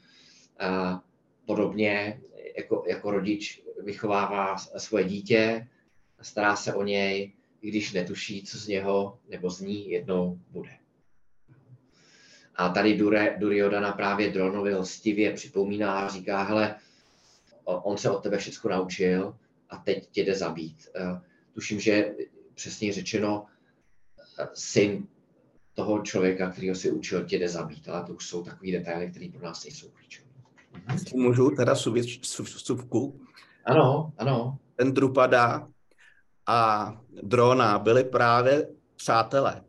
[0.61, 0.99] Uh,
[1.45, 2.21] podobně
[2.57, 5.67] jako, jako rodič vychovává svoje dítě,
[6.21, 10.77] stará se o něj, i když netuší, co z něho nebo z ní jednou bude.
[12.55, 16.75] A tady Dure, Duryodhana právě Dronovi lstivě připomíná a říká, hele,
[17.63, 19.37] on se od tebe všechno naučil
[19.69, 20.87] a teď tě jde zabít.
[20.95, 21.21] Eh,
[21.53, 22.15] Tuším, že
[22.55, 23.45] přesně řečeno,
[24.53, 25.07] syn
[25.73, 29.29] toho člověka, kterého si učil, tě jde zabít, ale to už jsou takové detaily, které
[29.31, 30.24] pro nás nejsou klíčové.
[30.93, 33.21] Jestli Můžu teda suvěč- su- vstupku.
[33.65, 34.57] Ano, ano.
[34.75, 35.67] Ten Drupada
[36.47, 36.91] a
[37.23, 39.61] Drona byli právě přátelé.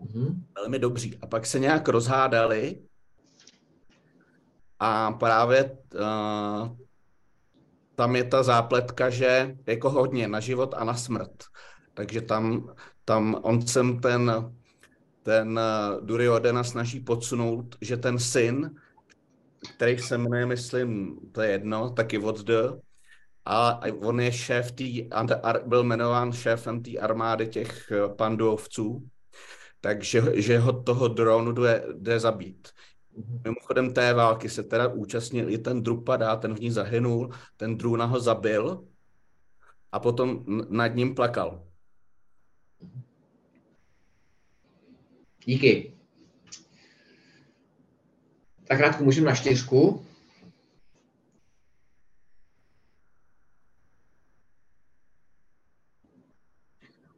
[0.00, 0.44] Mhm.
[0.54, 1.18] velmi dobří.
[1.22, 2.82] A pak se nějak rozhádali
[4.78, 6.76] a právě uh,
[7.94, 11.44] tam je ta zápletka, že jako hodně na život a na smrt.
[11.94, 14.52] Takže tam, tam on sem ten,
[15.22, 18.74] ten uh, Duryodhana snaží podsunout, že ten syn,
[19.70, 22.50] který se jmenuje, myslím, to je jedno, taky Vodd,
[23.44, 25.08] a on je šéf tý,
[25.66, 29.08] byl jmenován šéfem té armády těch eh, panduovců,
[29.80, 32.68] takže že ho toho dronu jde, jde zabít.
[33.16, 33.40] Mhm.
[33.44, 38.04] Mimochodem té války se teda účastnil i ten Drupada, ten v ní zahynul, ten Druna
[38.04, 38.84] ho zabil
[39.92, 41.66] a potom nad ním plakal.
[45.44, 46.01] Díky.
[48.72, 50.06] Tak krátko můžeme na čtyřku.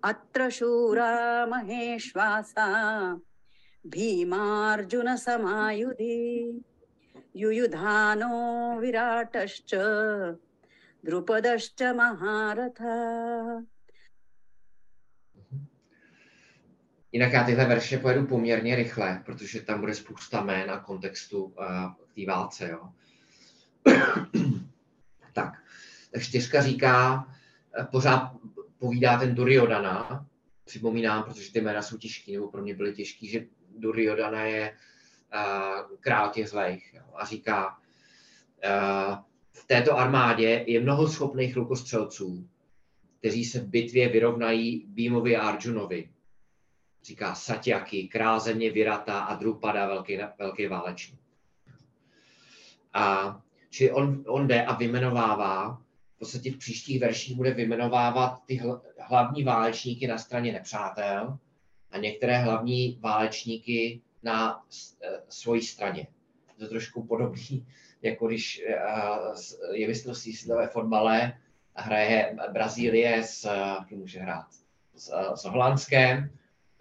[0.02, 2.66] अत्र शूरा महेश्वासा
[3.84, 4.98] भीमार्जुनसमायुधि
[7.36, 8.36] युयुधानो
[8.80, 9.74] विराटश्च
[11.04, 12.96] द्रुपदश्च महारथा
[17.14, 21.54] Jinak já tyhle verše pojedu poměrně rychle, protože tam bude spousta jmén a kontextu uh,
[22.14, 22.68] té válce.
[22.68, 22.88] Jo.
[25.32, 25.52] tak,
[26.10, 27.26] tak čtyřka říká,
[27.80, 28.32] eh, pořád
[28.78, 30.26] povídá ten Duryodhana,
[30.64, 33.46] připomínám, protože ty jména jsou těžký, nebo pro mě byly těžký, že
[33.78, 36.94] Duryodhana je uh, král těch zlejch.
[36.94, 39.16] Jo, a říká, uh,
[39.52, 42.48] v této armádě je mnoho schopných lukostřelců,
[43.18, 46.13] kteří se v bitvě vyrovnají Bímovi a Arjunovi.
[47.04, 51.20] Říká Satyaki, král země Virata a Drupada, velký, velký válečník.
[52.92, 53.36] A
[53.70, 55.82] či on, on jde a vymenovává,
[56.16, 61.38] v podstatě v příštích verších bude vymenovávat ty hl, hlavní válečníky na straně nepřátel
[61.90, 64.66] a některé hlavní válečníky na uh,
[65.28, 66.06] svojí straně.
[66.56, 67.66] To je trošku podobný,
[68.02, 71.32] jako když uh, je mistrovství světové fotbale
[71.74, 73.48] a hraje Brazílie s,
[73.88, 74.46] kým může hrát,
[74.94, 76.30] s, s Holandskem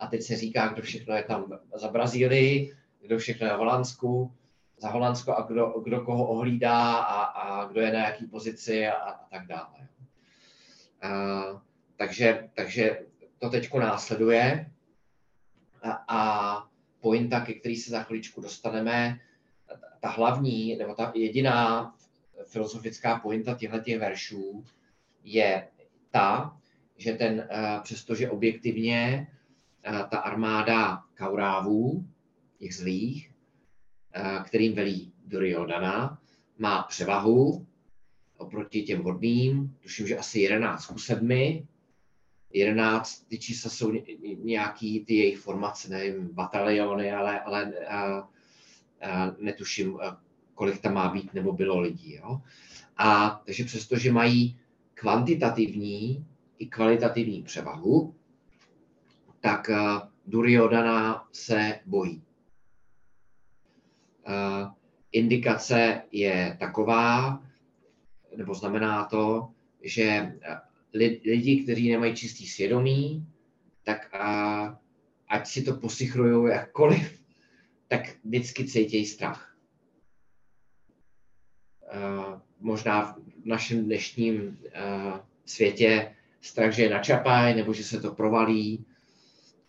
[0.04, 4.32] a teď se říká, kdo všechno je tam za Brazílii, kdo všechno je v Holandsku,
[4.78, 8.94] za Holandsko a kdo, kdo koho ohlídá a, a kdo je na jaký pozici a,
[8.94, 9.88] a tak dále.
[11.02, 11.62] A,
[11.96, 13.00] takže, takže
[13.39, 14.72] to teď následuje
[15.84, 16.68] a, a
[17.02, 19.20] pointa, ke který se za chvíličku dostaneme,
[20.00, 21.94] ta hlavní, nebo ta jediná
[22.46, 24.66] filozofická pointa těchto veršů
[25.24, 25.68] je
[26.12, 26.58] ta,
[26.98, 27.50] že ten,
[27.84, 29.28] přestože objektivně
[29.84, 32.06] ta armáda Kaurávů,
[32.60, 33.32] těch zlých,
[34.46, 36.22] kterým velí Duryodhana,
[36.58, 37.67] má převahu
[38.38, 41.30] oproti těm hodným, tuším, že asi 11 ku 7,
[42.54, 43.91] 11, ty čísla jsou
[44.43, 48.28] nějaký ty jejich formace, nevím, bataliony, ale, ale a, a,
[49.39, 50.00] netuším,
[50.54, 52.13] kolik tam má být nebo bylo lidí.
[52.15, 52.41] Jo?
[52.98, 54.60] A takže přesto, že mají
[54.93, 56.26] kvantitativní
[56.60, 58.15] i kvalitativní převahu,
[59.43, 59.69] tak
[60.25, 62.23] Duryodhana se bojí.
[65.12, 67.43] Indikace je taková,
[68.38, 69.49] nebo znamená to,
[69.82, 70.38] že
[71.23, 73.27] lidi, kteří nemají čistý svědomí,
[73.84, 74.79] tak a,
[75.27, 77.19] ať si to posichrují jakkoliv,
[77.88, 79.56] tak vždycky cítí strach.
[81.93, 88.12] Uh, možná v našem dnešním uh, světě strach, že je načapaj, nebo že se to
[88.12, 88.86] provalí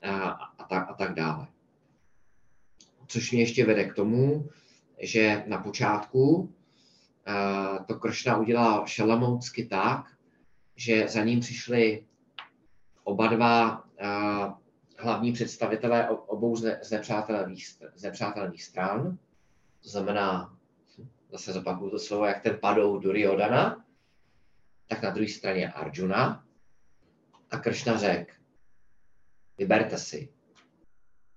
[0.05, 0.11] uh,
[0.59, 1.47] a, tak, a tak dále.
[3.07, 4.51] Což mě ještě vede k tomu,
[5.01, 6.55] že na počátku
[7.87, 10.05] to Kršna udělal šalamoucky tak,
[10.77, 12.07] že za ním přišli
[13.05, 13.85] oba dva
[14.99, 19.19] hlavní představitelé obou znepřátelných, znepřátelných stran,
[19.83, 20.57] to znamená,
[21.33, 23.85] zase zopakuju to slovo, jak ten padou Duryodhana,
[24.87, 26.45] tak na druhé straně Arjuna.
[27.51, 28.35] A Kršna řekl,
[29.59, 30.33] vyberte si.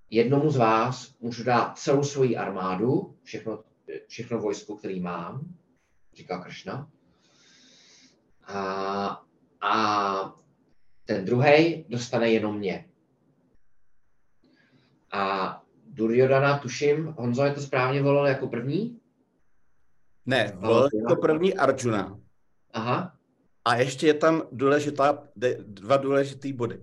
[0.10, 3.64] Jednomu z vás můžu dát celou svoji armádu, všechno,
[4.08, 5.56] všechno vojsko, který mám,
[6.14, 6.90] říká Kršna.
[8.48, 9.28] A
[9.62, 10.36] a
[11.06, 12.90] ten druhý dostane jenom mě.
[15.12, 19.00] A Duryodhana, tuším, Honzo, je to správně volal jako první?
[20.26, 22.20] Ne, volal jako první Arjuna.
[22.74, 23.18] Aha.
[23.66, 25.28] A ještě je tam důležitá,
[25.58, 26.82] dva důležitý body.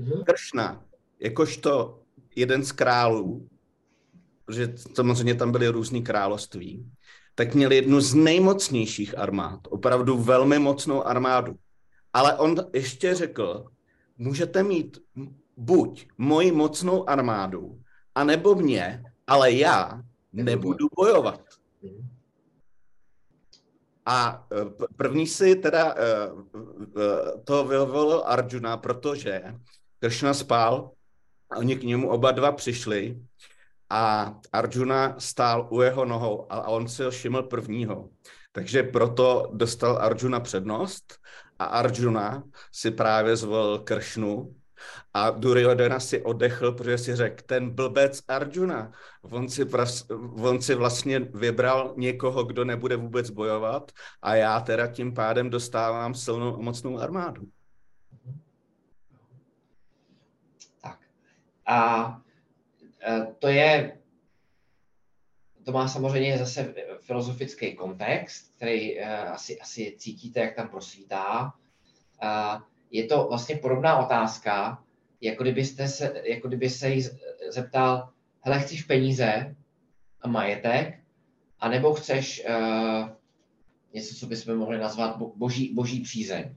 [0.00, 0.24] Mhm.
[0.24, 0.84] Kršna,
[1.20, 2.00] jakožto
[2.36, 3.48] jeden z králů,
[4.44, 6.90] protože samozřejmě tam byly různý království,
[7.34, 11.56] tak měl jednu z nejmocnějších armád, opravdu velmi mocnou armádu.
[12.12, 13.64] Ale on ještě řekl,
[14.18, 14.98] můžete mít
[15.56, 17.80] buď moji mocnou armádu,
[18.14, 21.40] anebo mě, ale já nebudu bojovat.
[24.06, 29.42] A e, první si teda e, e, to vyvolil Arjuna, protože
[30.00, 30.90] Krishna spál
[31.50, 33.20] a oni k němu oba dva přišli
[33.90, 38.08] a Arjuna stál u jeho nohou a on si ho všiml prvního.
[38.52, 41.18] Takže proto dostal Arjuna přednost
[41.58, 44.54] a Arjuna si právě zvolil Kršnu
[45.14, 50.06] a Duryodhana si oddechl, protože si řekl, ten blbec Arjuna, on si, pras,
[50.42, 56.14] on si vlastně vybral někoho, kdo nebude vůbec bojovat a já teda tím pádem dostávám
[56.14, 57.42] silnou a mocnou armádu.
[60.82, 60.98] Tak.
[61.70, 62.20] A
[63.06, 63.98] e, to je,
[65.64, 71.52] to má samozřejmě zase filozofický kontext, který uh, asi, asi cítíte, jak tam prosvítá.
[72.90, 74.84] Je to vlastně podobná otázka,
[75.20, 77.02] jako kdybyste se, jako kdyby se jí
[77.48, 79.56] zeptal, hele, chceš peníze
[80.20, 81.00] a majetek,
[81.58, 83.08] anebo chceš uh,
[83.92, 86.54] něco, co bychom mohli nazvat boží, boží přízeň.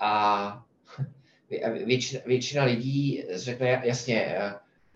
[0.00, 0.65] A
[1.84, 4.38] většina, většina lidí řekne jasně,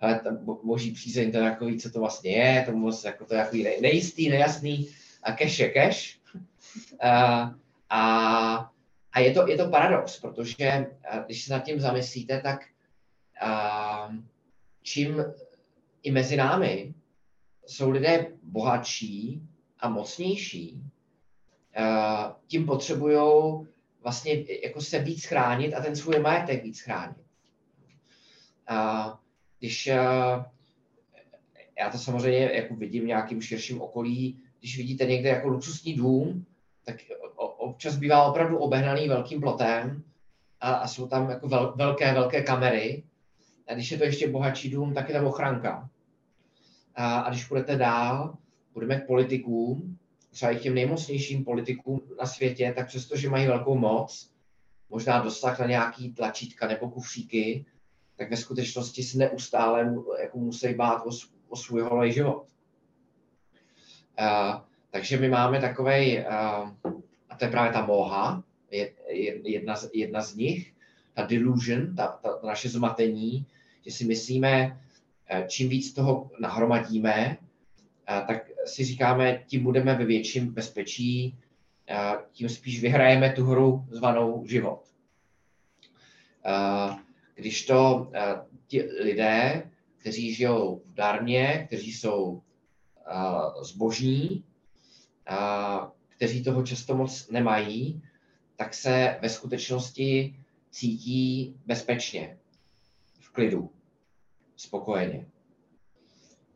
[0.00, 0.30] ale ta
[0.64, 3.66] boží přízeň, to je takový, co to vlastně je, to moc, jako to je takový
[3.80, 4.88] nejistý, nejasný,
[5.22, 6.20] a cash je cash.
[7.02, 7.54] A,
[7.90, 8.70] a,
[9.12, 10.86] a je, to, je to paradox, protože
[11.26, 12.60] když se nad tím zamyslíte, tak
[13.40, 14.12] a,
[14.82, 15.24] čím
[16.02, 16.94] i mezi námi
[17.66, 19.42] jsou lidé bohatší
[19.80, 20.82] a mocnější,
[21.76, 23.18] a, tím potřebují
[24.02, 27.26] vlastně jako se víc chránit a ten svůj majetek víc chránit.
[28.68, 29.18] A,
[29.58, 29.98] když eh,
[31.78, 36.46] já to samozřejmě jako vidím v nějakým širším okolí, když vidíte někde jako luxusní dům,
[36.84, 36.96] tak
[37.36, 40.02] občas bývá opravdu obehnaný velkým plotem
[40.60, 43.02] a, a jsou tam jako vel, velké, velké kamery.
[43.68, 45.88] A když je to ještě bohatší dům, tak je tam ochranka.
[46.94, 48.36] A, a když půjdete dál,
[48.74, 49.98] budeme k politikům,
[50.30, 54.30] třeba i těm nejmocnějším politikům na světě, tak přestože mají velkou moc,
[54.90, 57.64] možná dosah na nějaký tlačítka nebo kufříky,
[58.16, 61.10] tak ve skutečnosti se neustále jako musí bát o,
[61.48, 62.46] o svůj holej život.
[64.20, 64.60] Uh,
[64.90, 66.24] takže my máme takový, uh,
[67.30, 68.92] a to je právě ta moha, je,
[69.42, 70.72] jedna, z, jedna z nich,
[71.14, 73.46] ta delusion, ta, ta naše zmatení,
[73.86, 74.80] že si myslíme,
[75.48, 77.36] čím víc toho nahromadíme,
[78.04, 81.38] tak si říkáme, tím budeme ve větším bezpečí,
[82.32, 84.84] tím spíš vyhrajeme tu hru zvanou život.
[87.34, 88.12] Když to
[88.66, 92.42] ti lidé, kteří žijou v darmě, kteří jsou
[93.62, 94.44] zbožní,
[96.08, 98.02] kteří toho často moc nemají,
[98.56, 100.36] tak se ve skutečnosti
[100.70, 102.38] cítí bezpečně,
[103.20, 103.70] v klidu,
[104.56, 105.26] spokojeně.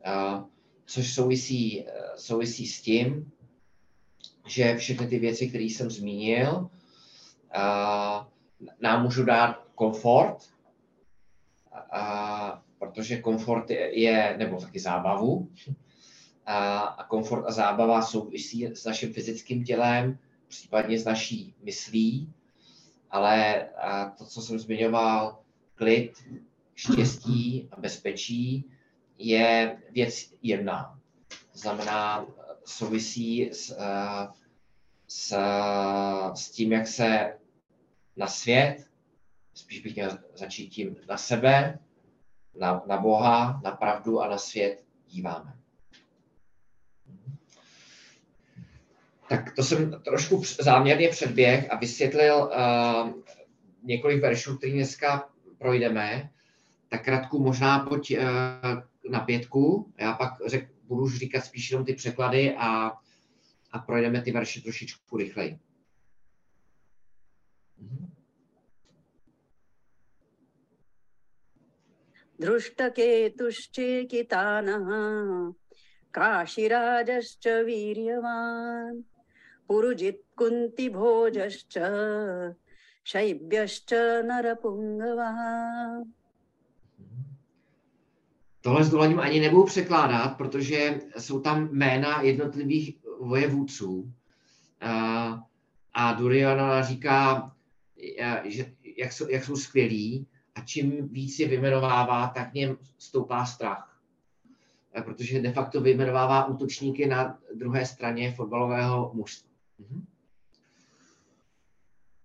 [0.07, 0.43] Uh,
[0.85, 3.31] což souvisí, souvisí s tím,
[4.47, 6.69] že všechny ty věci, které jsem zmínil,
[8.79, 10.37] nám můžu dát komfort,
[11.91, 15.49] a, protože komfort je, je, nebo taky zábavu,
[16.45, 20.17] a, a komfort a zábava souvisí s naším fyzickým tělem,
[20.47, 22.33] případně s naší myslí,
[23.11, 25.39] ale a to, co jsem zmiňoval,
[25.75, 26.11] klid,
[26.75, 28.65] štěstí a bezpečí,
[29.17, 30.99] je věc jedna.
[31.53, 32.25] Znamená,
[32.65, 33.77] souvisí s,
[35.07, 35.37] s,
[36.33, 37.37] s tím, jak se
[38.17, 38.87] na svět,
[39.53, 41.79] spíš bych měl začít tím na sebe,
[42.59, 45.53] na, na Boha, na pravdu a na svět díváme.
[49.29, 53.11] Tak to jsem trošku záměrně předběh a vysvětlil uh,
[53.83, 56.29] několik veršů, které dneska projdeme.
[56.89, 58.25] Tak krátku možná pojď uh,
[59.10, 59.92] na pětku.
[59.98, 62.92] Já pak řek, budu už říkat spíš jenom ty překlady a,
[63.72, 65.58] a projdeme ty verše trošičku rychleji.
[72.40, 74.86] दृष्टकेतुश्चेकितानः
[76.10, 79.02] काशिराजश्च वीर्यवान्
[79.68, 81.74] पुरुजित्कुन्तिभोजश्च
[83.10, 83.90] शैब्यश्च
[84.28, 85.38] नरपुङ्गवः
[88.65, 94.13] Tohle s dovolením ani nebudu překládat, protože jsou tam jména jednotlivých vojevůdců.
[95.93, 97.51] A Duryodhana říká,
[98.43, 104.01] že jak jsou, jak jsou skvělí a čím víc je vyjmenovává, tak něm stoupá strach.
[105.03, 109.49] Protože de facto vyjmenovává útočníky na druhé straně fotbalového mužstva.
[109.79, 110.05] Mhm.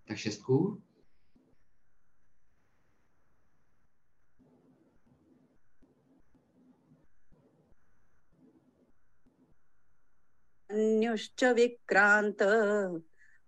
[0.09, 0.83] Tak šestku.
[10.70, 12.42] अन्युश्च विक्रान्त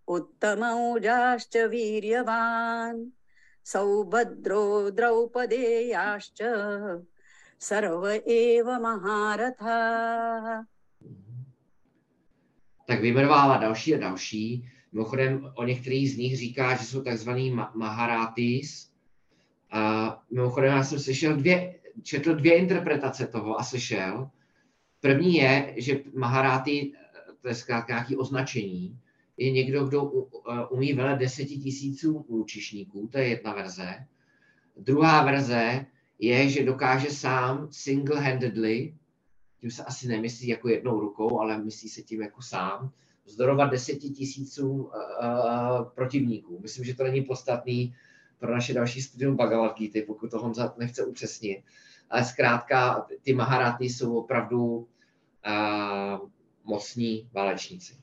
[0.07, 2.99] उत्तमौजाश्च वीर्यवान्
[3.65, 6.39] सौभद्रो द्रौपदेयाश्च
[7.59, 9.79] सर्व एव महारथा.
[12.87, 14.69] Tak vyjmenovává další a další.
[14.91, 18.91] Mimochodem o některých z nich říká, že jsou takzvaný Maharátis.
[19.71, 24.29] A mimochodem já jsem slyšel dvě, četl dvě interpretace toho a slyšel.
[24.99, 26.93] První je, že Maharáty,
[27.42, 28.98] to je zkrátka nějaké označení,
[29.36, 30.02] je někdo, kdo
[30.70, 34.06] umí velet deseti tisíců lučišníků, to je jedna verze.
[34.76, 35.86] Druhá verze
[36.18, 38.94] je, že dokáže sám single-handedly,
[39.60, 42.92] tím se asi nemyslí jako jednou rukou, ale myslí se tím jako sám,
[43.24, 44.90] vzdorovat deseti tisícům uh,
[45.94, 46.58] protivníků.
[46.62, 47.94] Myslím, že to není podstatný
[48.38, 51.58] pro naše další studium Bhagavad Gita, pokud to Honza nechce upřesnit.
[52.10, 56.28] Ale zkrátka ty Maharaty jsou opravdu uh,
[56.64, 58.02] mocní válečníci.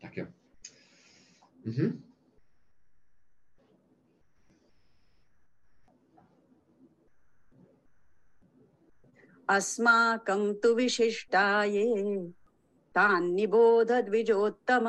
[0.00, 0.26] Tak jo.
[1.66, 2.06] Mhm.
[9.48, 11.86] अस्माकं तु विशिष्टाये
[12.94, 14.86] तान्निबोधद्विजोत्तम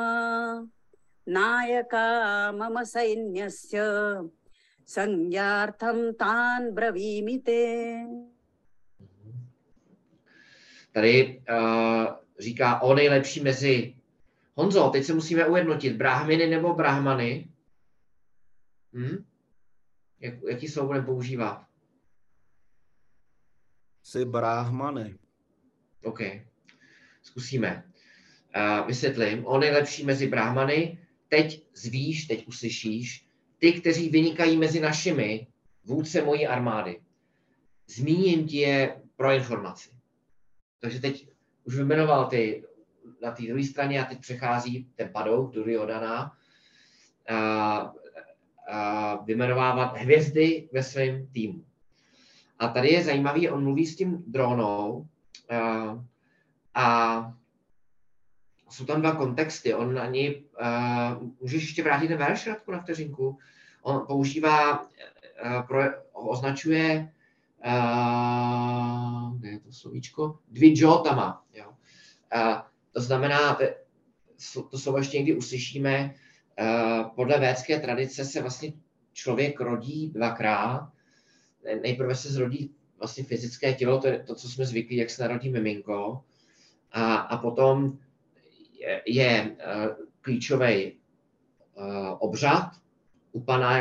[1.26, 2.06] नायका
[2.52, 3.78] मम सैन्यस्य
[4.88, 7.62] संज्ञार्थं तान् ब्रवीमि ते
[10.92, 12.06] Tady uh,
[12.38, 13.94] říká o nejlepší mezi
[14.54, 15.96] Honzo, teď se musíme ujednotit.
[15.96, 17.48] Brahminy nebo brahmany?
[18.92, 19.24] Hm?
[20.20, 21.64] Jak, jaký slovo budeme používat?
[24.02, 25.18] Jsi brahmany.
[26.04, 26.20] OK.
[27.22, 27.84] Zkusíme.
[28.56, 29.46] Uh, vysvětlím.
[29.46, 30.98] O nejlepší mezi brahmany.
[31.28, 33.26] Teď zvíš, teď uslyšíš.
[33.58, 35.46] Ty, kteří vynikají mezi našimi,
[35.84, 37.00] vůdce mojí armády.
[37.86, 39.90] Zmíním ti je pro informaci.
[40.80, 41.28] Takže teď
[41.64, 42.64] už vymenoval ty
[43.22, 46.32] na té druhé straně a teď přechází ten padouk Duryodhana
[47.28, 47.92] a,
[48.68, 51.64] a vymenovávat hvězdy ve svém týmu.
[52.58, 55.06] A tady je zajímavý, on mluví s tím dronou
[55.50, 56.04] a,
[56.74, 57.34] a
[58.70, 59.74] jsou tam dva kontexty.
[59.74, 63.38] On ani, uh, můžeš ještě vrátit ten verš na vteřinku?
[63.82, 67.12] On používá, uh, pro, označuje,
[67.66, 70.38] uh, je to slovíčko?
[70.48, 71.44] Dvidžotama.
[71.54, 71.68] Jo.
[72.34, 72.56] Uh,
[72.92, 73.58] to znamená,
[74.70, 76.14] to slovo ještě někdy uslyšíme,
[77.14, 78.72] podle védské tradice se vlastně
[79.12, 80.92] člověk rodí dvakrát.
[81.82, 85.50] Nejprve se zrodí vlastně fyzické tělo, to je to, co jsme zvyklí, jak se narodí
[85.50, 86.24] miminko.
[86.92, 87.98] A, a potom
[88.80, 90.92] je, je uh, klíčový
[91.74, 92.70] uh, obřad,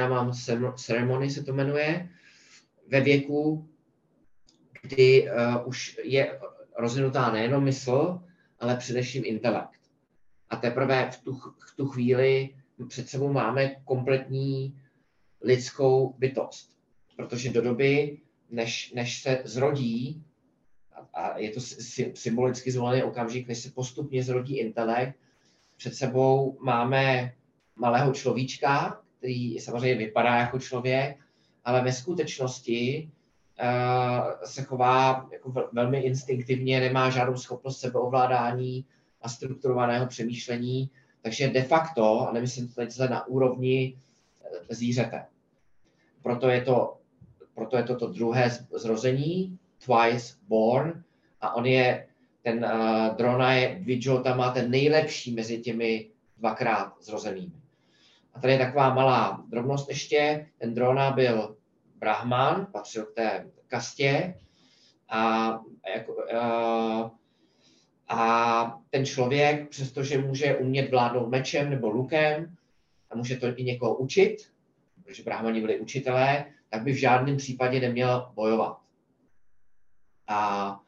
[0.09, 0.31] mám
[0.75, 2.09] ceremony se to jmenuje,
[2.87, 3.69] ve věku,
[4.81, 6.39] kdy uh, už je
[6.77, 8.19] rozvinutá nejenom mysl,
[8.59, 9.79] ale především intelekt.
[10.49, 12.55] A teprve v tu, v tu chvíli
[12.87, 14.79] před sebou máme kompletní
[15.41, 16.77] lidskou bytost.
[17.15, 18.17] Protože do doby,
[18.49, 20.23] než, než se zrodí,
[21.13, 21.59] a je to
[22.13, 25.19] symbolicky zvolený okamžik, než se postupně zrodí intelekt,
[25.77, 27.33] před sebou máme
[27.75, 31.17] malého človíčka, který samozřejmě vypadá jako člověk,
[31.67, 33.09] ale ve skutečnosti
[33.61, 38.85] uh, se chová jako velmi instinktivně, nemá žádnou schopnost sebeovládání
[39.21, 40.89] a strukturovaného přemýšlení,
[41.21, 43.97] takže de facto, a nemyslím to teď na úrovni
[44.45, 45.25] eh, zvířete.
[46.23, 46.97] Proto je to,
[47.55, 51.03] proto je to to druhé zrození, twice born,
[51.41, 52.07] a on je,
[52.43, 57.53] ten uh, drona je, Vidžota má ten nejlepší mezi těmi dvakrát zrozenými.
[58.33, 60.47] A tady je taková malá drobnost ještě.
[60.57, 61.56] Ten drona byl
[61.97, 64.33] Brahman, patřil k té kastě
[65.09, 65.51] a,
[65.95, 67.09] jako, uh,
[68.07, 72.57] a ten člověk, přestože může umět vládnout mečem nebo lukem
[73.11, 74.37] a může to i někoho učit,
[75.03, 78.77] protože brahmani byli učitelé, tak by v žádném případě neměl bojovat.
[80.27, 80.79] A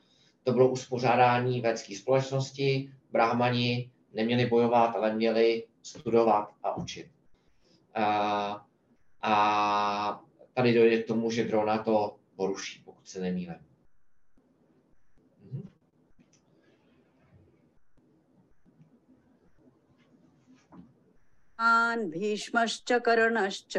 [0.43, 2.91] to bylo uspořádání védské společnosti.
[3.11, 7.07] Brahmani neměli bojovat, ale měli studovat a učit.
[7.95, 8.65] A,
[9.21, 10.21] a
[10.54, 13.74] tady dojde k tomu, že drona to poruší, pokud se nemýlím.
[21.94, 23.78] भीष्मश्च कर्णश्च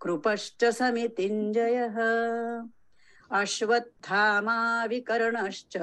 [0.00, 1.96] कृपश्च समितिञ्जयः
[3.30, 5.78] अश्वत्थामा विकर्णश्च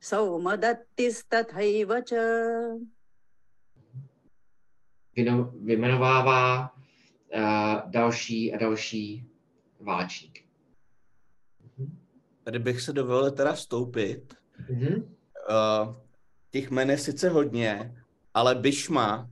[0.00, 2.14] सौमदत्तिस्तथैव च
[5.66, 6.71] vyjmenovává uh,
[7.85, 9.25] další a další
[9.79, 10.43] válčníky.
[12.43, 14.35] Tady bych se dovolil teda vstoupit.
[14.69, 15.03] Mm-hmm.
[15.49, 15.95] Uh,
[16.49, 18.03] těch jmen je sice hodně,
[18.33, 19.29] ale Bishma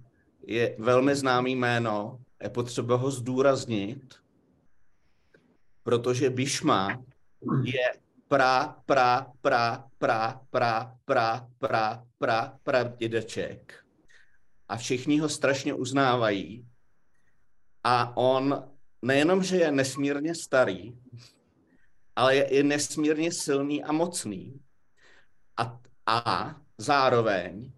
[0.48, 4.16] je velmi známý jméno, je potřeba ho zdůraznit,
[5.84, 7.04] protože Bishma
[7.64, 7.94] je
[8.28, 13.86] pra, pra, pra, pra, pra, pra, pra, pra, pra dědeček.
[14.68, 16.66] A všichni ho strašně uznávají.
[17.84, 18.70] A on
[19.02, 20.98] nejenom, že je nesmírně starý,
[22.16, 24.62] ale je i nesmírně silný a mocný.
[25.58, 27.72] A, a zároveň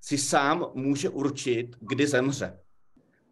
[0.00, 2.58] si sám může určit, kdy zemře.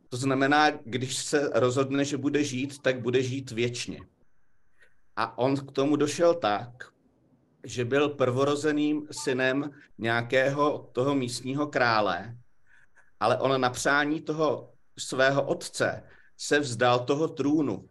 [0.08, 4.00] To znamená, když se rozhodne, že bude žít, tak bude žít věčně.
[5.16, 6.92] A on k tomu došel tak,
[7.64, 12.36] že byl prvorozeným synem nějakého toho místního krále,
[13.20, 16.02] ale on na přání toho svého otce
[16.36, 17.88] se vzdal toho trůnu.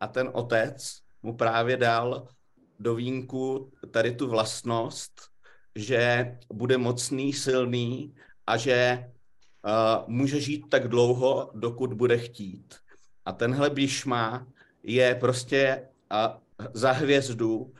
[0.00, 2.28] A ten otec mu právě dal
[2.78, 5.20] do vínku tady tu vlastnost,
[5.74, 8.14] že bude mocný, silný
[8.46, 9.04] a že
[9.64, 12.74] uh, může žít tak dlouho, dokud bude chtít.
[13.24, 14.46] A tenhle Bishma
[14.82, 17.74] je prostě uh, za hvězdu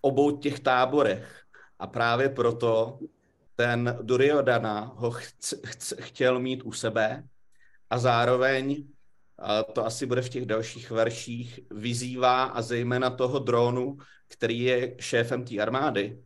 [0.00, 1.42] obou těch táborech.
[1.78, 2.98] A právě proto
[3.56, 7.24] ten Duryodhana ho chc, chc, chtěl mít u sebe
[7.90, 8.84] a zároveň,
[9.38, 13.96] a to asi bude v těch dalších verších, vyzývá a zejména toho drónu,
[14.28, 16.22] který je šéfem té armády,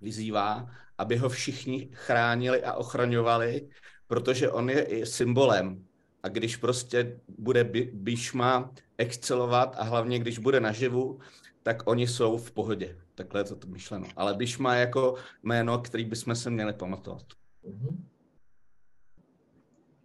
[0.00, 3.68] vyzývá, aby ho všichni chránili a ochraňovali,
[4.06, 5.84] protože on je i symbolem.
[6.22, 11.18] A když prostě bude Bishma excelovat a hlavně když bude naživu,
[11.62, 12.98] tak oni jsou v pohodě.
[13.14, 14.06] Takhle je to myšleno.
[14.16, 17.24] Ale Bishma je jako jméno, který bychom se měli pamatovat.
[17.64, 18.13] Mhm.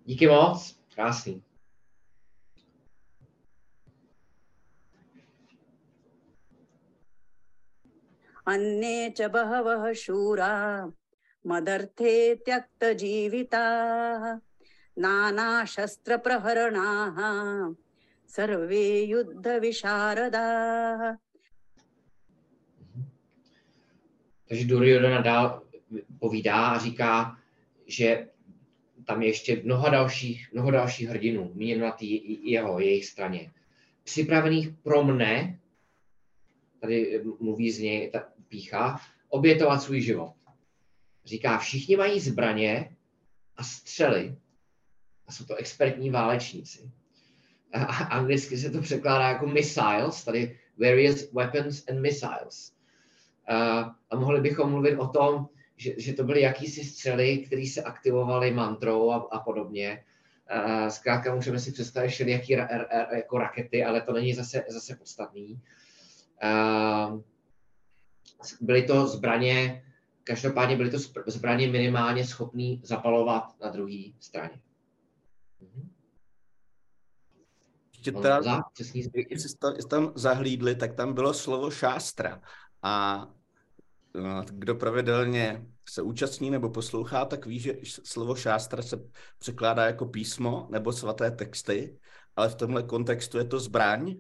[0.09, 0.75] Díky moc.
[0.95, 1.43] Krásný.
[8.47, 10.55] अन्ये च बहवः शूरा
[11.47, 14.23] मदर्थे त्यक्तजीविताः
[15.05, 17.19] नानाशस्त्रप्रहरणाः
[18.37, 21.01] सर्वे युद्धविशारदाः
[24.49, 25.63] Takže Duryodhana dál
[26.19, 27.37] povídá a říká,
[27.89, 28.29] že
[29.10, 33.52] tam je ještě mnoho dalších, mnoho dalších hrdinů, míněno na tý, jeho, jejich straně,
[34.04, 35.60] připravených pro mne,
[36.80, 40.34] tady mluví z něj, ta, pícha, obětovat svůj život.
[41.26, 42.96] Říká, všichni mají zbraně
[43.56, 44.36] a střely
[45.28, 46.92] a jsou to expertní válečníci.
[47.74, 52.74] A anglicky se to překládá jako missiles, tady various weapons and missiles.
[54.10, 55.50] A mohli bychom mluvit o tom,
[55.80, 60.04] že, že to byly jakýsi střely, které se aktivovaly mantrou a, a podobně.
[60.90, 65.62] Zkrátka můžeme si představit všelijaký ra, ra, jako rakety, ale to není zase, zase podstatný.
[68.62, 69.84] Byly to zbraně,
[70.24, 74.62] každopádně byly to zbraně minimálně schopné zapalovat na druhé straně.
[75.62, 75.90] Mhm.
[77.94, 78.12] Ještě
[78.42, 78.62] za,
[79.30, 79.58] jestli
[79.90, 82.42] tam zahlídli, tak tam bylo slovo šástra.
[82.82, 83.26] A
[84.52, 89.00] kdo pravidelně se účastní nebo poslouchá, tak ví, že slovo šástra se
[89.40, 92.00] překládá jako písmo nebo svaté texty,
[92.36, 94.16] ale v tomhle kontextu je to zbraň,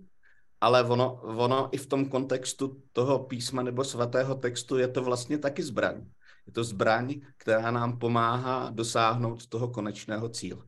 [0.62, 5.38] ale ono, ono i v tom kontextu toho písma nebo svatého textu je to vlastně
[5.38, 6.06] taky zbraň.
[6.46, 10.66] Je to zbraň, která nám pomáhá dosáhnout toho konečného cíle.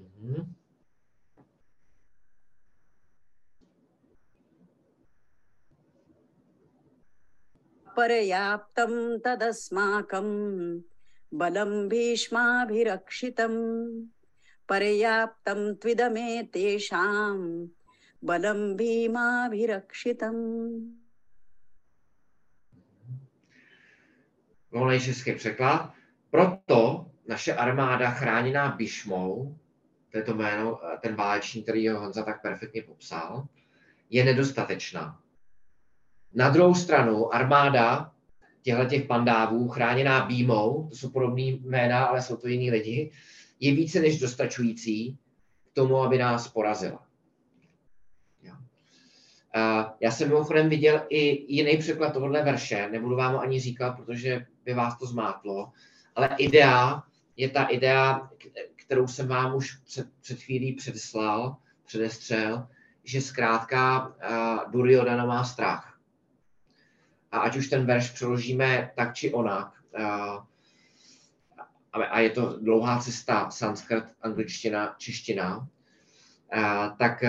[0.00, 0.63] Mm-hmm.
[7.97, 8.93] पर्याप्तं
[9.25, 10.29] तदस्माकं
[11.39, 13.55] बलं भीष्माभिरक्षितं
[14.69, 17.37] पर्याप्तं त्विदमे तेषां
[18.23, 20.43] बलं भीमाभिरक्षितम्
[24.71, 25.93] Volný český překlad.
[26.31, 29.57] Proto naše armáda chráněná Bišmou,
[30.11, 33.47] to je to jméno, ten válečník, který ho Honza tak perfektně popsal,
[34.09, 35.21] je nedostatečná.
[36.34, 38.12] Na druhou stranu armáda
[38.62, 43.10] těchto těch pandávů, chráněná býmou, to jsou podobné jména, ale jsou to jiní lidi,
[43.60, 45.18] je více než dostačující
[45.70, 47.06] k tomu, aby nás porazila.
[50.00, 54.46] Já jsem mimochodem viděl i jiný překlad tohohle verše, nebudu vám ho ani říkat, protože
[54.64, 55.72] by vás to zmátlo,
[56.14, 57.02] ale idea
[57.36, 58.30] je ta idea,
[58.76, 62.68] kterou jsem vám už před, před chvílí předeslal, předestřel,
[63.04, 65.93] že zkrátka uh, Duryodhana má strach
[67.34, 69.72] a ať už ten verš přeložíme tak či onak,
[71.92, 75.68] a je to dlouhá cesta, sanskrt, angličtina, čeština,
[76.98, 77.24] tak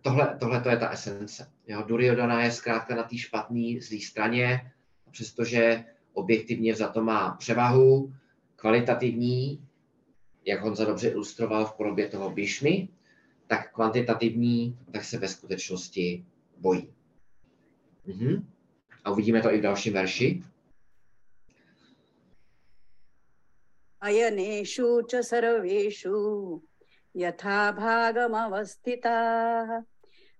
[0.00, 1.50] tohle, tohle to je ta esence.
[1.66, 4.72] Jo, Duryodhana je zkrátka na té špatné zlé straně,
[5.10, 8.12] přestože objektivně za to má převahu,
[8.56, 9.68] kvalitativní,
[10.44, 12.88] jak Honza dobře ilustroval v podobě toho Bishmy,
[13.46, 16.24] tak kvantitativní, tak se ve skutečnosti
[16.58, 16.88] bojí.
[18.06, 18.55] Mhm
[19.05, 20.43] A uvidíme to i v dalším verši.
[24.01, 26.61] अयनेषु च सर्वेषु
[27.15, 29.83] यथा भागमवस्थिताः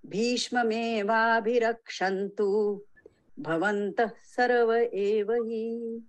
[0.06, 2.82] भीष्ममेवाभिरक्षन्तु
[3.40, 6.02] भवन्तः सर्व एव हि.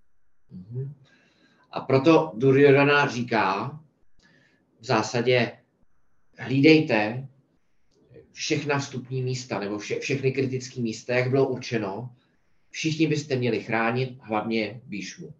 [1.70, 3.78] A proto Duryodhana říká
[4.80, 5.58] v zásadě
[6.38, 7.28] hlídejte
[8.32, 12.16] všechna vstupní místa nebo vše, všechny kritické místa, jak bylo určeno,
[12.70, 15.34] Všichni byste měli chránit hlavně Bíšmu.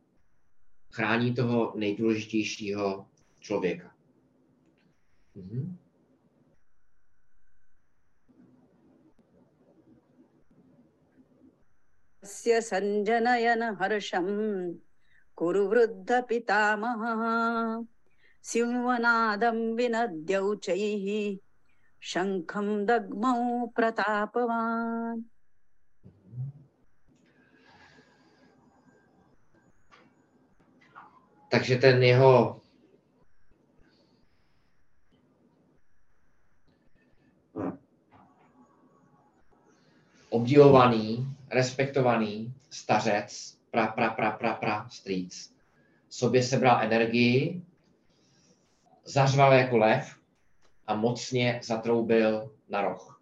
[0.91, 3.07] Chrání toho nejdůležitějšího
[3.41, 3.95] člověka.
[5.35, 5.78] Mhm.
[12.22, 14.26] तस्य सञ्जनयन हर्षं
[15.39, 17.22] कुरु वृद्धपितामहः
[18.51, 21.07] सिंहनादं विनद्यौचैः
[22.11, 25.22] शङ्खं दग्मौ प्रतापवान्
[31.50, 32.62] takže ten jeho
[40.30, 45.54] obdivovaný, respektovaný stařec, pra, pra, pra, pra, pra, strýc,
[46.10, 47.62] sobě sebral energii,
[49.06, 50.16] zařval jako lev
[50.88, 53.22] a mocně zatroubil na roh.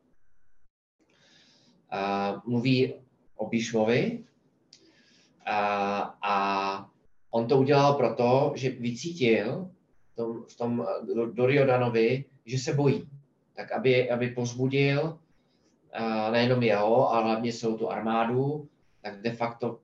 [1.93, 2.93] Uh, mluví
[3.35, 4.23] o Bíšmovi
[5.47, 6.89] uh, a
[7.35, 9.71] on to udělal proto, že vycítil
[10.13, 10.87] v tom, v tom
[11.33, 13.09] Doriodanovi, že se bojí.
[13.55, 18.67] Tak aby, aby pozbudil uh, nejenom jeho, ale hlavně celou tu armádu,
[19.01, 19.75] tak de facto uh,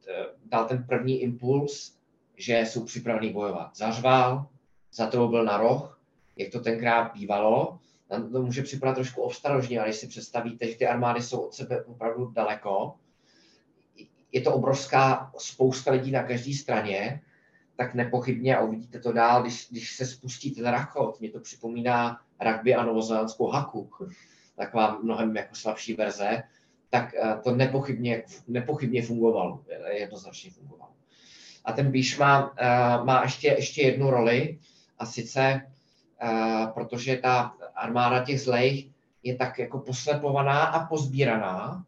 [0.46, 1.96] dal ten první impuls,
[2.38, 3.76] že jsou připravení bojovat.
[3.76, 4.46] Zařval,
[4.94, 6.00] zatroubil na roh,
[6.38, 7.80] jak to tenkrát bývalo.
[8.12, 11.54] Nám to může připadat trošku obstarožně, ale když si představíte, že ty armády jsou od
[11.54, 12.96] sebe opravdu daleko,
[14.32, 17.22] je to obrovská spousta lidí na každé straně
[17.76, 22.20] tak nepochybně, a uvidíte to dál, když, když se spustíte na rachot, mě to připomíná
[22.40, 23.90] rugby a novozélandskou haku,
[24.56, 26.44] taková mnohem jako slabší verze,
[26.90, 30.92] tak eh, to nepochybně, nepochybně fungovalo, jednoznačně fungovalo.
[31.66, 34.60] A ten Bíš má, eh, má ještě, ještě jednu roli,
[35.00, 35.62] a sice
[36.74, 38.86] protože ta armáda těch zlejch
[39.24, 41.86] je tak jako poslepovaná a pozbíraná,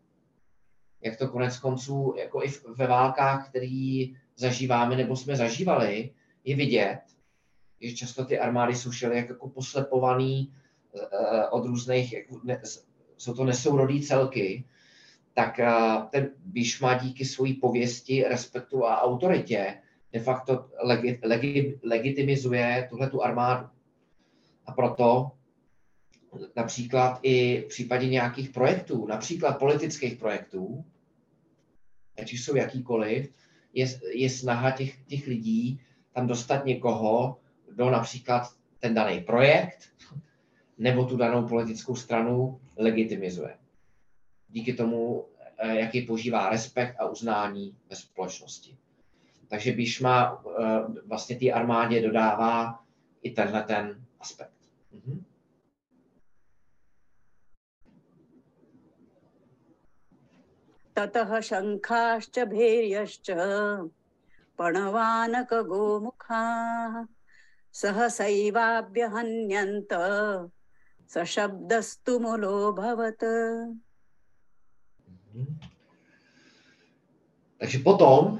[1.01, 4.05] jak to konec konců jako i ve válkách, které
[4.35, 6.11] zažíváme nebo jsme zažívali,
[6.43, 6.99] je vidět,
[7.81, 10.53] že často ty armády jsou všelijak jako poslepovaný
[10.93, 11.01] uh,
[11.51, 12.61] od různých, jako ne,
[13.17, 14.65] jsou to nesourodý celky,
[15.33, 19.77] tak uh, ten Bishma díky své pověsti, respektu a autoritě
[20.13, 23.67] de facto legi, legi, legitimizuje tuhle tu armádu.
[24.65, 25.31] A proto
[26.55, 30.85] například i v případě nějakých projektů, například politických projektů,
[32.17, 33.33] ať už jsou jakýkoliv,
[33.73, 35.81] je, je snaha těch, těch lidí
[36.13, 37.37] tam dostat někoho,
[37.71, 39.89] kdo například ten daný projekt
[40.77, 43.57] nebo tu danou politickou stranu legitimizuje.
[44.49, 45.25] Díky tomu,
[45.57, 48.77] eh, jaký požívá respekt a uznání ve společnosti.
[49.47, 50.63] Takže Bíšma eh,
[51.05, 52.83] vlastně té armádě dodává
[53.21, 54.57] i tenhle ten aspekt.
[54.91, 55.25] Mhm.
[60.94, 63.28] ततः शङ्खाश्च भैर्यश्च
[64.58, 64.92] पणवानकगोमुखाः
[67.80, 69.92] सहसैवाभ्यहन्यन्त
[71.14, 73.28] सशब्दस्तु मुलोऽभवत्
[77.58, 78.38] Takže potom,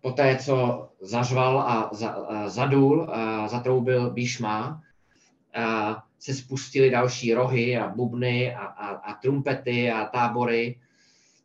[0.00, 4.82] po té, co zařval a, za, a zadul, a zatroubil Bíšma,
[5.54, 10.80] a se spustily další rohy a bubny a, a, a trumpety a tábory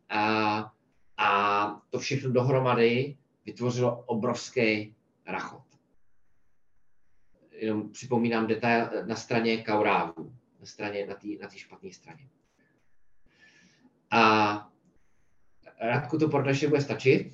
[0.09, 0.73] a,
[1.17, 4.95] a to všechno dohromady vytvořilo obrovský
[5.27, 5.63] rachot.
[7.53, 12.29] Jenom připomínám detail na straně Kaurávu, na straně, na té na špatné straně.
[14.11, 14.69] A
[15.81, 17.33] Radku to pro dnešek bude stačit.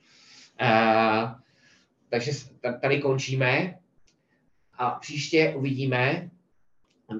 [0.58, 1.40] a,
[2.08, 2.32] takže
[2.80, 3.78] tady končíme
[4.78, 6.30] a příště uvidíme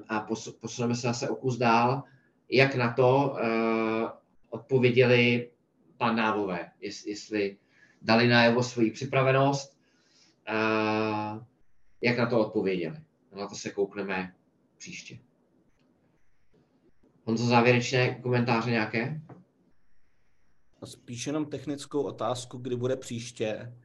[0.09, 0.27] a
[0.59, 2.03] posuneme se zase o kus dál,
[2.49, 3.37] jak na to
[4.55, 5.51] odpověděli
[5.97, 6.71] panávové,
[7.05, 7.57] jestli
[8.01, 9.77] dali najevo svoji připravenost,
[10.49, 11.43] uh,
[12.01, 12.97] jak na to odpověděli.
[13.35, 14.35] Na to se koukneme
[14.77, 15.19] příště.
[17.23, 19.21] Honzo, závěrečné komentáře nějaké?
[20.85, 23.75] Spíš jenom technickou otázku, kdy bude příště,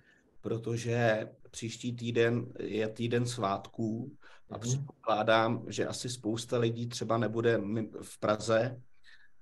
[0.40, 4.16] protože příští týden je týden svátků
[4.50, 4.60] a mm-hmm.
[4.60, 7.60] předpokládám, že asi spousta lidí třeba nebude
[8.02, 8.82] v Praze,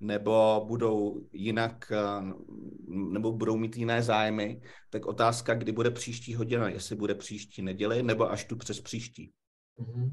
[0.01, 2.35] nebo budou jinak, eh,
[2.89, 8.03] nebo budou mít jiné zájmy, tak otázka, kdy bude příští hodina, jestli bude příští neděli,
[8.03, 9.31] nebo až tu přes příští.
[9.81, 10.11] Mm-hmm.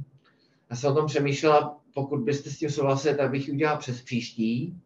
[0.69, 4.81] Já jsem o tom přemýšlela, pokud byste s tím souhlasili, tak bych udělal přes příští.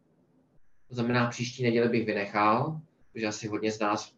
[0.87, 2.81] To znamená, příští neděli bych vynechal,
[3.11, 4.13] protože asi hodně z nás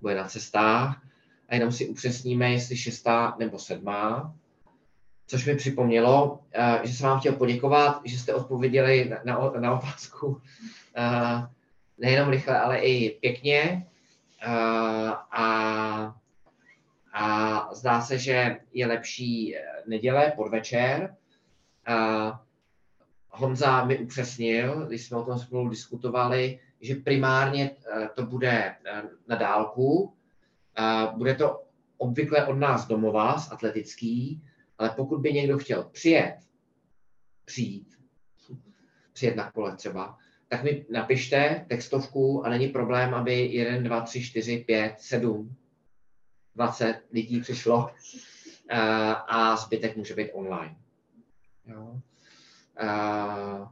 [0.00, 1.06] bude na cestách.
[1.48, 4.34] A jenom si upřesníme, jestli šestá nebo sedmá
[5.32, 9.78] což mi připomnělo, eh, že jsem vám chtěl poděkovat, že jste odpověděli na, na, na
[9.78, 10.40] otázku
[10.96, 11.48] eh,
[11.98, 13.86] nejenom rychle, ale i pěkně.
[14.42, 14.48] Eh,
[15.32, 16.14] a,
[17.12, 19.56] a zdá se, že je lepší
[19.86, 21.16] neděle, podvečer.
[23.28, 27.70] Honza mi upřesnil, když jsme o tom spolu diskutovali, že primárně
[28.14, 28.74] to bude
[29.28, 30.12] na dálku.
[31.16, 31.62] Bude to
[31.96, 34.42] obvykle od nás domova z atletický,
[34.82, 36.36] ale pokud by někdo chtěl přijet,
[37.44, 37.98] přijít,
[39.12, 40.18] přijet na kole třeba,
[40.48, 45.56] tak mi napište textovku a není problém, aby 1, 2, 3, 4, 5, 7,
[46.54, 47.90] 20 lidí přišlo
[48.70, 48.78] eh,
[49.28, 50.76] a zbytek může být online.
[51.66, 52.00] Jo.
[52.82, 53.68] Uh,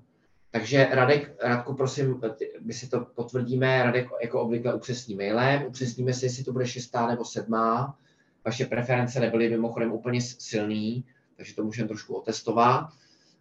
[0.51, 2.21] takže Radek, Radku, prosím,
[2.61, 7.07] my si to potvrdíme, Radek jako obvykle upřesní mailem, upřesníme si, jestli to bude šestá
[7.07, 7.99] nebo sedmá,
[8.45, 11.05] vaše preference nebyly mimochodem úplně silný,
[11.37, 12.89] takže to můžeme trošku otestovat,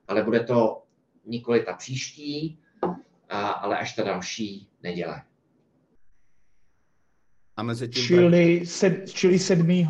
[0.08, 0.84] ale bude to
[1.26, 2.60] nikoli ta příští,
[3.30, 5.22] ale až ta další neděle.
[7.58, 9.86] A mezi tím čili, sed, čili 7.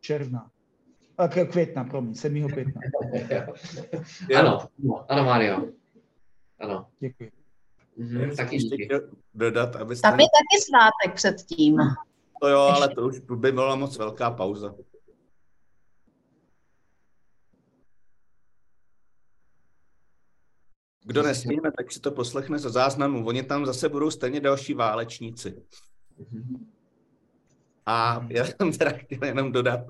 [0.00, 0.50] června.
[1.18, 2.48] A května, promiň, 7.
[2.48, 2.80] května.
[4.38, 4.68] ano,
[5.08, 5.68] ano, Mario.
[6.60, 6.86] Ano.
[7.00, 7.30] Děkuji.
[7.96, 8.88] Mhm, taky díky.
[9.34, 10.10] Dodat, abyste...
[10.10, 11.78] Tam je taky svátek předtím.
[12.40, 14.74] To jo, ale to už by byla moc velká pauza.
[21.06, 23.26] Kdo nesmíme, tak si to poslechne za záznamu.
[23.26, 25.62] Oni tam zase budou stejně další válečníci.
[27.86, 29.80] A já jsem teda chtěl jenom dodat,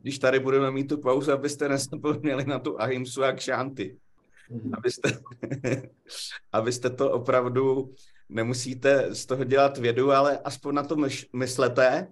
[0.00, 3.98] když tady budeme mít tu pauzu, abyste nezapomněli na tu Ahimsu a Kšanty.
[4.72, 5.20] Abyste,
[6.52, 7.94] abyste to opravdu
[8.28, 10.96] nemusíte z toho dělat vědu, ale aspoň na to
[11.32, 12.08] myslete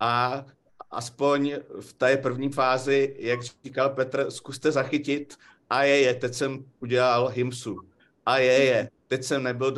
[0.00, 0.44] a
[0.90, 5.36] aspoň v té první fázi, jak říkal Petr, zkuste zachytit
[5.70, 7.76] a je, je, teď jsem udělal hymsu.
[8.26, 9.74] A je, je, teď jsem nebyl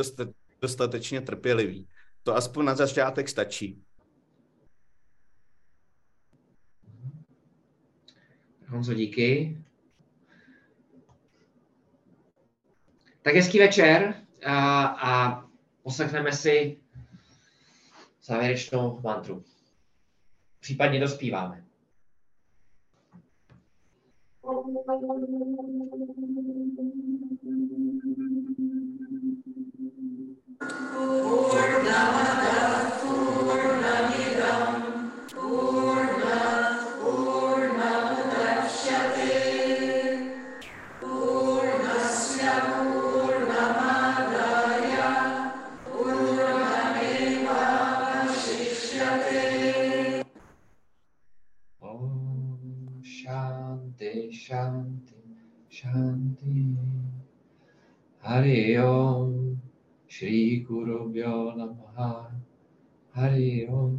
[0.61, 1.89] dostatečně trpělivý.
[2.23, 3.83] To aspoň na začátek stačí.
[8.69, 9.59] Honzo, díky.
[13.23, 14.15] Tak hezký večer
[14.47, 15.45] a, a
[15.83, 16.77] poslechneme si
[18.23, 19.45] závěrečnou mantru.
[20.61, 21.65] Případně dospíváme.
[24.43, 24.73] Om
[58.73, 59.61] Hari Om
[60.09, 62.33] Shri Guru Bhyo Namaha
[63.13, 63.99] Hari Om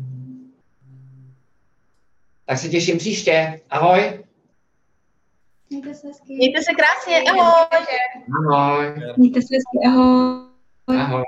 [2.45, 3.61] Tak se těším příště.
[3.69, 4.23] Ahoj.
[5.69, 6.33] Mějte se hezky.
[6.33, 7.85] Mějte se krásně, ahoj.
[8.49, 8.95] Ahoj.
[9.17, 10.47] Mějte se hezky, ahoj.
[10.87, 11.23] Ahoj.